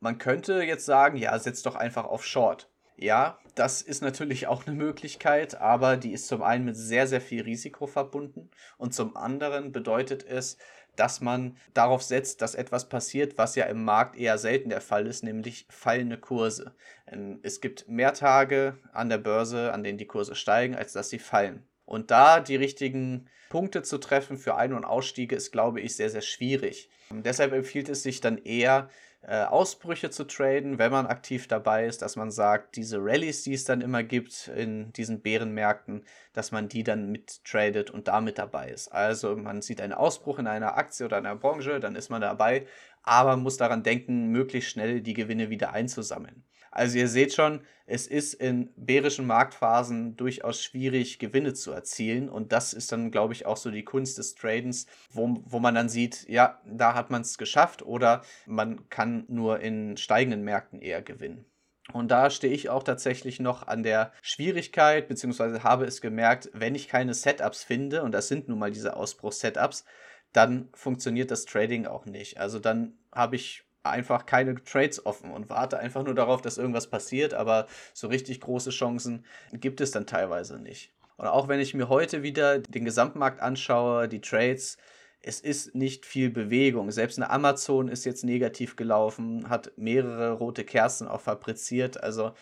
Man 0.00 0.18
könnte 0.18 0.62
jetzt 0.62 0.86
sagen, 0.86 1.16
ja, 1.16 1.36
setzt 1.38 1.66
doch 1.66 1.74
einfach 1.74 2.04
auf 2.04 2.24
Short. 2.24 2.70
Ja, 3.00 3.38
das 3.54 3.80
ist 3.80 4.02
natürlich 4.02 4.48
auch 4.48 4.66
eine 4.66 4.74
Möglichkeit, 4.74 5.60
aber 5.60 5.96
die 5.96 6.12
ist 6.12 6.26
zum 6.26 6.42
einen 6.42 6.64
mit 6.64 6.76
sehr, 6.76 7.06
sehr 7.06 7.20
viel 7.20 7.42
Risiko 7.42 7.86
verbunden 7.86 8.50
und 8.76 8.92
zum 8.92 9.16
anderen 9.16 9.70
bedeutet 9.70 10.24
es, 10.24 10.58
dass 10.98 11.20
man 11.20 11.56
darauf 11.74 12.02
setzt, 12.02 12.42
dass 12.42 12.54
etwas 12.54 12.88
passiert, 12.88 13.38
was 13.38 13.54
ja 13.54 13.66
im 13.66 13.84
Markt 13.84 14.16
eher 14.16 14.38
selten 14.38 14.70
der 14.70 14.80
Fall 14.80 15.06
ist, 15.06 15.22
nämlich 15.22 15.66
fallende 15.70 16.18
Kurse. 16.18 16.74
Ähm, 17.06 17.38
es 17.42 17.60
gibt 17.60 17.88
mehr 17.88 18.14
Tage 18.14 18.78
an 18.92 19.08
der 19.08 19.18
Börse, 19.18 19.72
an 19.72 19.84
denen 19.84 19.98
die 19.98 20.06
Kurse 20.06 20.34
steigen, 20.34 20.74
als 20.74 20.92
dass 20.92 21.10
sie 21.10 21.18
fallen. 21.18 21.67
Und 21.88 22.10
da 22.10 22.40
die 22.40 22.56
richtigen 22.56 23.28
Punkte 23.48 23.82
zu 23.82 23.96
treffen 23.96 24.36
für 24.36 24.56
Ein- 24.56 24.74
und 24.74 24.84
Ausstiege 24.84 25.34
ist, 25.34 25.52
glaube 25.52 25.80
ich, 25.80 25.96
sehr, 25.96 26.10
sehr 26.10 26.20
schwierig. 26.20 26.90
Und 27.08 27.24
deshalb 27.24 27.52
empfiehlt 27.52 27.88
es 27.88 28.02
sich 28.02 28.20
dann 28.20 28.36
eher, 28.36 28.90
äh, 29.22 29.42
Ausbrüche 29.44 30.10
zu 30.10 30.24
traden, 30.24 30.78
wenn 30.78 30.92
man 30.92 31.06
aktiv 31.06 31.48
dabei 31.48 31.86
ist, 31.86 32.02
dass 32.02 32.14
man 32.14 32.30
sagt, 32.30 32.76
diese 32.76 32.98
Rallyes, 33.00 33.42
die 33.42 33.54
es 33.54 33.64
dann 33.64 33.80
immer 33.80 34.02
gibt 34.02 34.48
in 34.48 34.92
diesen 34.92 35.22
Bärenmärkten, 35.22 36.04
dass 36.34 36.52
man 36.52 36.68
die 36.68 36.84
dann 36.84 37.10
mittradet 37.10 37.90
und 37.90 38.06
damit 38.06 38.38
dabei 38.38 38.68
ist. 38.70 38.88
Also 38.88 39.34
man 39.34 39.62
sieht 39.62 39.80
einen 39.80 39.94
Ausbruch 39.94 40.38
in 40.38 40.46
einer 40.46 40.76
Aktie 40.76 41.06
oder 41.06 41.16
einer 41.16 41.34
Branche, 41.34 41.80
dann 41.80 41.96
ist 41.96 42.10
man 42.10 42.20
dabei, 42.20 42.66
aber 43.02 43.36
muss 43.36 43.56
daran 43.56 43.82
denken, 43.82 44.28
möglichst 44.28 44.70
schnell 44.70 45.00
die 45.00 45.14
Gewinne 45.14 45.50
wieder 45.50 45.72
einzusammeln. 45.72 46.44
Also 46.70 46.98
ihr 46.98 47.08
seht 47.08 47.34
schon, 47.34 47.62
es 47.86 48.06
ist 48.06 48.34
in 48.34 48.70
bärischen 48.76 49.26
Marktphasen 49.26 50.16
durchaus 50.16 50.62
schwierig, 50.62 51.18
Gewinne 51.18 51.54
zu 51.54 51.72
erzielen. 51.72 52.28
Und 52.28 52.52
das 52.52 52.72
ist 52.74 52.92
dann, 52.92 53.10
glaube 53.10 53.32
ich, 53.32 53.46
auch 53.46 53.56
so 53.56 53.70
die 53.70 53.84
Kunst 53.84 54.18
des 54.18 54.34
Tradens, 54.34 54.86
wo, 55.10 55.40
wo 55.44 55.58
man 55.58 55.74
dann 55.74 55.88
sieht, 55.88 56.28
ja, 56.28 56.60
da 56.66 56.94
hat 56.94 57.10
man 57.10 57.22
es 57.22 57.38
geschafft 57.38 57.82
oder 57.82 58.22
man 58.46 58.88
kann 58.90 59.24
nur 59.28 59.60
in 59.60 59.96
steigenden 59.96 60.42
Märkten 60.42 60.80
eher 60.80 61.02
gewinnen. 61.02 61.44
Und 61.92 62.10
da 62.10 62.28
stehe 62.28 62.52
ich 62.52 62.68
auch 62.68 62.82
tatsächlich 62.82 63.40
noch 63.40 63.66
an 63.66 63.82
der 63.82 64.12
Schwierigkeit, 64.20 65.08
beziehungsweise 65.08 65.62
habe 65.62 65.86
es 65.86 66.02
gemerkt, 66.02 66.50
wenn 66.52 66.74
ich 66.74 66.88
keine 66.88 67.14
Setups 67.14 67.64
finde, 67.64 68.02
und 68.02 68.12
das 68.12 68.28
sind 68.28 68.48
nun 68.48 68.58
mal 68.58 68.70
diese 68.70 68.94
Ausbruchs-Setups, 68.94 69.86
dann 70.34 70.68
funktioniert 70.74 71.30
das 71.30 71.46
Trading 71.46 71.86
auch 71.86 72.04
nicht. 72.04 72.38
Also 72.38 72.58
dann 72.58 72.98
habe 73.10 73.36
ich 73.36 73.64
einfach 73.82 74.26
keine 74.26 74.62
Trades 74.62 75.04
offen 75.06 75.30
und 75.30 75.48
warte 75.48 75.78
einfach 75.78 76.04
nur 76.04 76.14
darauf, 76.14 76.42
dass 76.42 76.58
irgendwas 76.58 76.88
passiert, 76.88 77.34
aber 77.34 77.66
so 77.94 78.08
richtig 78.08 78.40
große 78.40 78.70
Chancen 78.70 79.24
gibt 79.52 79.80
es 79.80 79.90
dann 79.90 80.06
teilweise 80.06 80.58
nicht. 80.58 80.92
Und 81.16 81.26
auch 81.26 81.48
wenn 81.48 81.60
ich 81.60 81.74
mir 81.74 81.88
heute 81.88 82.22
wieder 82.22 82.60
den 82.60 82.84
Gesamtmarkt 82.84 83.40
anschaue, 83.40 84.08
die 84.08 84.20
Trades, 84.20 84.76
es 85.20 85.40
ist 85.40 85.74
nicht 85.74 86.06
viel 86.06 86.30
Bewegung. 86.30 86.90
Selbst 86.92 87.18
eine 87.18 87.30
Amazon 87.30 87.88
ist 87.88 88.04
jetzt 88.04 88.24
negativ 88.24 88.76
gelaufen, 88.76 89.48
hat 89.48 89.72
mehrere 89.76 90.32
rote 90.32 90.64
Kerzen 90.64 91.08
auch 91.08 91.20
fabriziert. 91.20 92.00
Also 92.02 92.32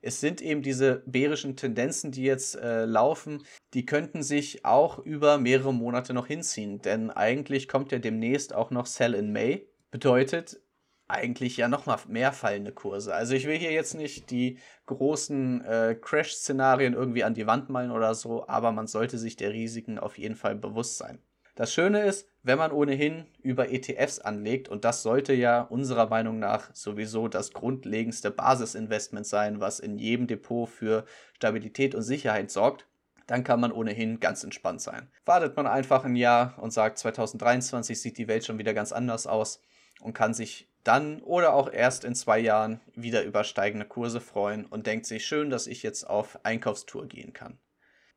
es 0.00 0.20
sind 0.20 0.40
eben 0.40 0.62
diese 0.62 1.02
bärischen 1.06 1.56
Tendenzen, 1.56 2.10
die 2.10 2.22
jetzt 2.22 2.56
äh, 2.56 2.84
laufen, 2.84 3.44
die 3.74 3.84
könnten 3.84 4.22
sich 4.22 4.64
auch 4.64 4.98
über 4.98 5.38
mehrere 5.38 5.74
Monate 5.74 6.14
noch 6.14 6.26
hinziehen. 6.26 6.80
Denn 6.80 7.10
eigentlich 7.10 7.68
kommt 7.68 7.92
ja 7.92 7.98
demnächst 7.98 8.54
auch 8.54 8.70
noch 8.70 8.86
Sell 8.86 9.14
in 9.14 9.32
May. 9.32 9.66
Bedeutet 9.90 10.60
eigentlich 11.08 11.56
ja 11.56 11.68
noch 11.68 11.86
mal 11.86 11.98
mehr 12.06 12.32
fallende 12.32 12.72
Kurse. 12.72 13.14
Also 13.14 13.34
ich 13.34 13.46
will 13.46 13.56
hier 13.56 13.72
jetzt 13.72 13.94
nicht 13.94 14.30
die 14.30 14.58
großen 14.86 15.64
äh, 15.64 15.96
Crash-Szenarien 16.00 16.92
irgendwie 16.92 17.24
an 17.24 17.34
die 17.34 17.46
Wand 17.46 17.70
malen 17.70 17.90
oder 17.90 18.14
so, 18.14 18.46
aber 18.46 18.72
man 18.72 18.86
sollte 18.86 19.16
sich 19.16 19.36
der 19.36 19.52
Risiken 19.52 19.98
auf 19.98 20.18
jeden 20.18 20.36
Fall 20.36 20.54
bewusst 20.54 20.98
sein. 20.98 21.18
Das 21.54 21.72
Schöne 21.72 22.02
ist, 22.02 22.28
wenn 22.44 22.58
man 22.58 22.70
ohnehin 22.70 23.26
über 23.42 23.72
ETFs 23.72 24.20
anlegt, 24.20 24.68
und 24.68 24.84
das 24.84 25.02
sollte 25.02 25.32
ja 25.32 25.62
unserer 25.62 26.08
Meinung 26.08 26.38
nach 26.38 26.72
sowieso 26.72 27.26
das 27.26 27.52
grundlegendste 27.52 28.30
Basisinvestment 28.30 29.26
sein, 29.26 29.60
was 29.60 29.80
in 29.80 29.98
jedem 29.98 30.28
Depot 30.28 30.68
für 30.68 31.04
Stabilität 31.34 31.96
und 31.96 32.02
Sicherheit 32.02 32.52
sorgt, 32.52 32.86
dann 33.26 33.42
kann 33.42 33.60
man 33.60 33.72
ohnehin 33.72 34.20
ganz 34.20 34.44
entspannt 34.44 34.80
sein. 34.80 35.08
Wartet 35.24 35.56
man 35.56 35.66
einfach 35.66 36.04
ein 36.04 36.16
Jahr 36.16 36.56
und 36.60 36.72
sagt, 36.72 36.98
2023 36.98 38.00
sieht 38.00 38.18
die 38.18 38.28
Welt 38.28 38.46
schon 38.46 38.58
wieder 38.58 38.72
ganz 38.72 38.92
anders 38.92 39.26
aus 39.26 39.60
und 40.00 40.14
kann 40.14 40.34
sich 40.34 40.68
dann 40.84 41.20
oder 41.22 41.52
auch 41.52 41.70
erst 41.70 42.04
in 42.04 42.14
zwei 42.14 42.38
Jahren 42.38 42.80
wieder 42.94 43.24
über 43.24 43.44
steigende 43.44 43.86
Kurse 43.86 44.20
freuen 44.20 44.64
und 44.64 44.86
denkt 44.86 45.06
sich 45.06 45.26
schön, 45.26 45.50
dass 45.50 45.66
ich 45.66 45.82
jetzt 45.82 46.04
auf 46.04 46.44
Einkaufstour 46.44 47.06
gehen 47.06 47.32
kann. 47.32 47.58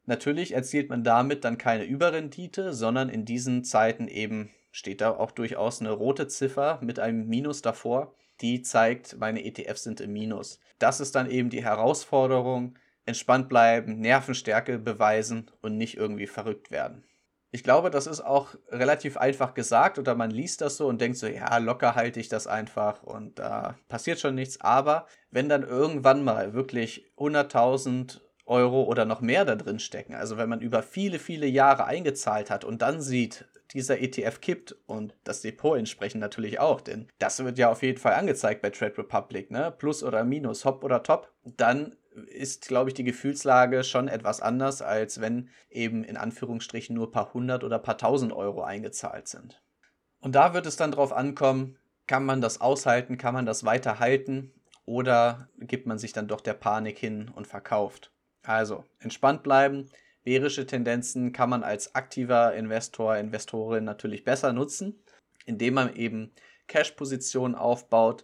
Natürlich 0.06 0.54
erzielt 0.54 0.90
man 0.90 1.04
damit 1.04 1.44
dann 1.44 1.58
keine 1.58 1.84
Überrendite, 1.84 2.74
sondern 2.74 3.10
in 3.10 3.26
diesen 3.26 3.64
Zeiten 3.64 4.08
eben 4.08 4.50
steht 4.72 5.02
da 5.02 5.12
auch 5.12 5.32
durchaus 5.32 5.82
eine 5.82 5.92
rote 5.92 6.28
Ziffer 6.28 6.80
mit 6.82 6.98
einem 7.00 7.28
Minus 7.28 7.62
davor, 7.62 8.16
die 8.40 8.62
zeigt, 8.62 9.18
meine 9.20 9.44
ETFs 9.44 9.84
sind 9.84 10.02
im 10.02 10.14
Minus. 10.14 10.60
Das 10.80 11.00
ist 11.00 11.16
dann 11.16 11.30
eben 11.30 11.50
die 11.50 11.64
Herausforderung, 11.64 12.78
entspannt 13.06 13.50
bleiben, 13.50 14.00
Nervenstärke 14.00 14.80
beweisen 14.80 15.52
und 15.62 15.78
nicht 15.78 15.98
irgendwie 15.98 16.28
verrückt 16.28 16.72
werden. 16.72 17.04
Ich 17.54 17.64
glaube, 17.64 17.90
das 17.90 18.08
ist 18.08 18.22
auch 18.22 18.56
relativ 18.70 19.18
einfach 19.18 19.54
gesagt 19.54 20.00
oder 20.00 20.16
man 20.16 20.32
liest 20.32 20.62
das 20.62 20.78
so 20.78 20.88
und 20.88 21.02
denkt 21.02 21.18
so, 21.18 21.28
ja, 21.28 21.58
locker 21.58 21.96
halte 21.96 22.20
ich 22.22 22.30
das 22.30 22.48
einfach 22.48 23.04
und 23.04 23.40
da 23.40 23.72
äh, 23.72 23.74
passiert 23.90 24.22
schon 24.22 24.36
nichts. 24.36 24.62
Aber 24.62 25.06
wenn 25.32 25.50
dann 25.50 25.64
irgendwann 25.64 26.24
mal 26.24 26.54
wirklich 26.54 27.12
100.000 27.18 28.22
Euro 28.46 28.84
oder 28.84 29.06
noch 29.06 29.22
mehr 29.22 29.46
da 29.46 29.56
drin 29.56 29.80
stecken. 29.80 30.14
Also 30.14 30.38
wenn 30.38 30.50
man 30.50 30.62
über 30.62 30.84
viele, 30.84 31.20
viele 31.20 31.48
Jahre 31.48 31.86
eingezahlt 31.86 32.50
hat 32.50 32.64
und 32.64 32.82
dann 32.82 33.02
sieht, 33.02 33.46
dieser 33.74 34.00
ETF 34.00 34.42
kippt 34.42 34.76
und 34.86 35.16
das 35.24 35.42
Depot 35.42 35.78
entsprechend 35.78 36.20
natürlich 36.20 36.60
auch, 36.60 36.82
denn 36.82 37.08
das 37.20 37.44
wird 37.44 37.58
ja 37.58 37.70
auf 37.72 37.84
jeden 37.84 37.98
Fall 37.98 38.14
angezeigt 38.14 38.62
bei 38.62 38.70
Trade 38.70 38.98
Republic, 38.98 39.50
ne? 39.50 39.74
Plus 39.78 40.04
oder 40.04 40.26
Minus, 40.26 40.66
Hop 40.66 40.84
oder 40.84 41.04
Top, 41.04 41.32
dann 41.46 41.96
ist, 42.28 42.68
glaube 42.68 42.90
ich, 42.90 42.94
die 42.94 43.04
Gefühlslage 43.04 43.84
schon 43.84 44.08
etwas 44.08 44.42
anders, 44.42 44.82
als 44.82 45.22
wenn 45.22 45.50
eben 45.70 46.04
in 46.04 46.18
Anführungsstrichen 46.18 46.96
nur 46.96 47.08
ein 47.08 47.12
paar 47.12 47.34
hundert 47.34 47.64
oder 47.64 47.78
ein 47.78 47.84
paar 47.84 47.98
tausend 47.98 48.34
Euro 48.34 48.64
eingezahlt 48.64 49.28
sind. 49.28 49.62
Und 50.20 50.36
da 50.36 50.54
wird 50.54 50.66
es 50.66 50.76
dann 50.76 50.92
drauf 50.92 51.14
ankommen, 51.14 51.78
kann 52.08 52.26
man 52.26 52.42
das 52.42 52.62
aushalten, 52.62 53.18
kann 53.18 53.34
man 53.34 53.46
das 53.46 53.64
weiterhalten 53.64 54.54
oder 54.86 55.50
gibt 55.58 55.88
man 55.88 55.98
sich 55.98 56.14
dann 56.14 56.28
doch 56.28 56.42
der 56.42 56.54
Panik 56.54 56.98
hin 56.98 57.30
und 57.34 57.48
verkauft. 57.48 58.12
Also 58.44 58.84
entspannt 59.00 59.44
bleiben. 59.44 59.90
Bärische 60.24 60.66
Tendenzen 60.66 61.32
kann 61.32 61.50
man 61.50 61.64
als 61.64 61.96
aktiver 61.96 62.54
Investor, 62.54 63.18
Investorin 63.18 63.84
natürlich 63.84 64.24
besser 64.24 64.54
nutzen, 64.54 65.04
indem 65.46 65.76
man 65.76 65.96
eben 65.96 66.34
Cash-Positionen 66.68 67.56
aufbaut, 67.56 68.24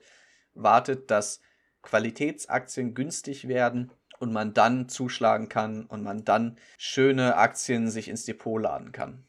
wartet, 0.54 1.10
dass 1.10 1.42
Qualitätsaktien 1.88 2.94
günstig 2.94 3.48
werden 3.48 3.92
und 4.20 4.34
man 4.34 4.54
dann 4.54 4.90
zuschlagen 4.90 5.48
kann 5.48 5.86
und 5.86 6.04
man 6.04 6.26
dann 6.26 6.58
schöne 6.78 7.38
Aktien 7.38 7.90
sich 7.90 8.10
ins 8.10 8.26
Depot 8.26 8.62
laden 8.62 8.92
kann. 8.92 9.24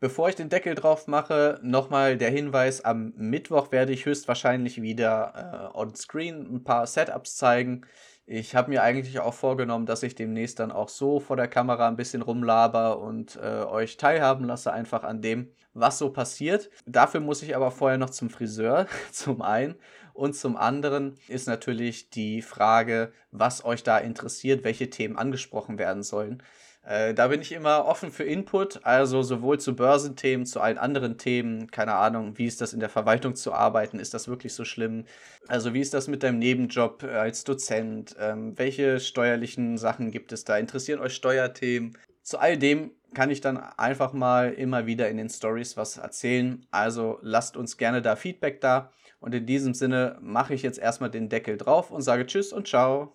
Bevor 0.00 0.28
ich 0.28 0.34
den 0.34 0.48
Deckel 0.48 0.74
drauf 0.74 1.06
mache, 1.06 1.60
nochmal 1.62 2.16
der 2.16 2.30
Hinweis, 2.30 2.80
am 2.80 3.12
Mittwoch 3.16 3.70
werde 3.70 3.92
ich 3.92 4.06
höchstwahrscheinlich 4.06 4.82
wieder 4.82 5.70
äh, 5.74 5.78
on 5.78 5.94
screen 5.94 6.52
ein 6.52 6.64
paar 6.64 6.86
Setups 6.86 7.36
zeigen. 7.36 7.82
Ich 8.24 8.56
habe 8.56 8.70
mir 8.70 8.82
eigentlich 8.82 9.20
auch 9.20 9.34
vorgenommen, 9.34 9.86
dass 9.86 10.02
ich 10.02 10.14
demnächst 10.14 10.58
dann 10.58 10.72
auch 10.72 10.88
so 10.88 11.20
vor 11.20 11.36
der 11.36 11.48
Kamera 11.48 11.86
ein 11.86 11.96
bisschen 11.96 12.22
rumlaber 12.22 12.98
und 12.98 13.36
äh, 13.42 13.64
euch 13.64 13.98
teilhaben 13.98 14.46
lasse 14.46 14.72
einfach 14.72 15.04
an 15.04 15.20
dem, 15.20 15.52
was 15.74 15.98
so 15.98 16.10
passiert. 16.10 16.70
Dafür 16.86 17.20
muss 17.20 17.42
ich 17.42 17.54
aber 17.54 17.70
vorher 17.70 17.98
noch 17.98 18.10
zum 18.10 18.30
Friseur, 18.30 18.86
zum 19.12 19.42
einen. 19.42 19.74
Und 20.12 20.34
zum 20.34 20.56
anderen 20.56 21.16
ist 21.28 21.46
natürlich 21.46 22.10
die 22.10 22.42
Frage, 22.42 23.12
was 23.30 23.64
euch 23.64 23.82
da 23.82 23.98
interessiert, 23.98 24.64
welche 24.64 24.90
Themen 24.90 25.16
angesprochen 25.16 25.78
werden 25.78 26.02
sollen. 26.02 26.42
Äh, 26.82 27.12
da 27.12 27.28
bin 27.28 27.42
ich 27.42 27.52
immer 27.52 27.84
offen 27.84 28.10
für 28.10 28.24
Input, 28.24 28.84
also 28.84 29.22
sowohl 29.22 29.60
zu 29.60 29.76
Börsenthemen, 29.76 30.46
zu 30.46 30.60
allen 30.60 30.78
anderen 30.78 31.18
Themen. 31.18 31.70
Keine 31.70 31.94
Ahnung, 31.94 32.38
wie 32.38 32.46
ist 32.46 32.60
das 32.60 32.72
in 32.72 32.80
der 32.80 32.88
Verwaltung 32.88 33.36
zu 33.36 33.52
arbeiten? 33.52 33.98
Ist 33.98 34.14
das 34.14 34.28
wirklich 34.28 34.54
so 34.54 34.64
schlimm? 34.64 35.04
Also, 35.46 35.74
wie 35.74 35.80
ist 35.80 35.92
das 35.92 36.08
mit 36.08 36.22
deinem 36.22 36.38
Nebenjob 36.38 37.04
als 37.04 37.44
Dozent? 37.44 38.16
Ähm, 38.18 38.58
welche 38.58 38.98
steuerlichen 38.98 39.76
Sachen 39.76 40.10
gibt 40.10 40.32
es 40.32 40.44
da? 40.44 40.56
Interessieren 40.56 41.00
euch 41.00 41.14
Steuerthemen? 41.14 41.98
Zu 42.22 42.38
all 42.38 42.56
dem 42.56 42.92
kann 43.14 43.30
ich 43.30 43.40
dann 43.40 43.58
einfach 43.58 44.12
mal 44.12 44.52
immer 44.52 44.86
wieder 44.86 45.08
in 45.08 45.16
den 45.16 45.28
Stories 45.28 45.76
was 45.76 45.98
erzählen. 45.98 46.66
Also 46.70 47.18
lasst 47.22 47.56
uns 47.56 47.76
gerne 47.76 48.02
da 48.02 48.16
Feedback 48.16 48.60
da. 48.60 48.92
Und 49.20 49.34
in 49.34 49.46
diesem 49.46 49.74
Sinne 49.74 50.18
mache 50.20 50.54
ich 50.54 50.62
jetzt 50.62 50.78
erstmal 50.78 51.10
den 51.10 51.28
Deckel 51.28 51.56
drauf 51.56 51.90
und 51.90 52.02
sage 52.02 52.26
Tschüss 52.26 52.52
und 52.52 52.66
Ciao. 52.66 53.12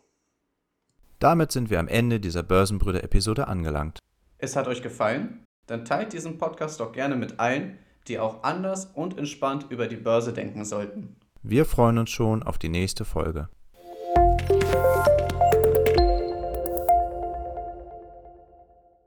Damit 1.20 1.52
sind 1.52 1.70
wir 1.70 1.80
am 1.80 1.88
Ende 1.88 2.20
dieser 2.20 2.44
Börsenbrüder-Episode 2.44 3.48
angelangt. 3.48 4.00
Es 4.38 4.56
hat 4.56 4.68
euch 4.68 4.82
gefallen? 4.82 5.44
Dann 5.66 5.84
teilt 5.84 6.14
diesen 6.14 6.38
Podcast 6.38 6.80
doch 6.80 6.92
gerne 6.92 7.16
mit 7.16 7.40
allen, 7.40 7.80
die 8.08 8.20
auch 8.20 8.44
anders 8.44 8.86
und 8.94 9.18
entspannt 9.18 9.66
über 9.70 9.88
die 9.88 9.96
Börse 9.96 10.34
denken 10.34 10.64
sollten. 10.64 11.16
Wir 11.42 11.66
freuen 11.66 11.98
uns 11.98 12.12
schon 12.12 12.44
auf 12.44 12.60
die 12.60 12.70
nächste 12.70 13.06
Folge. 13.06 13.50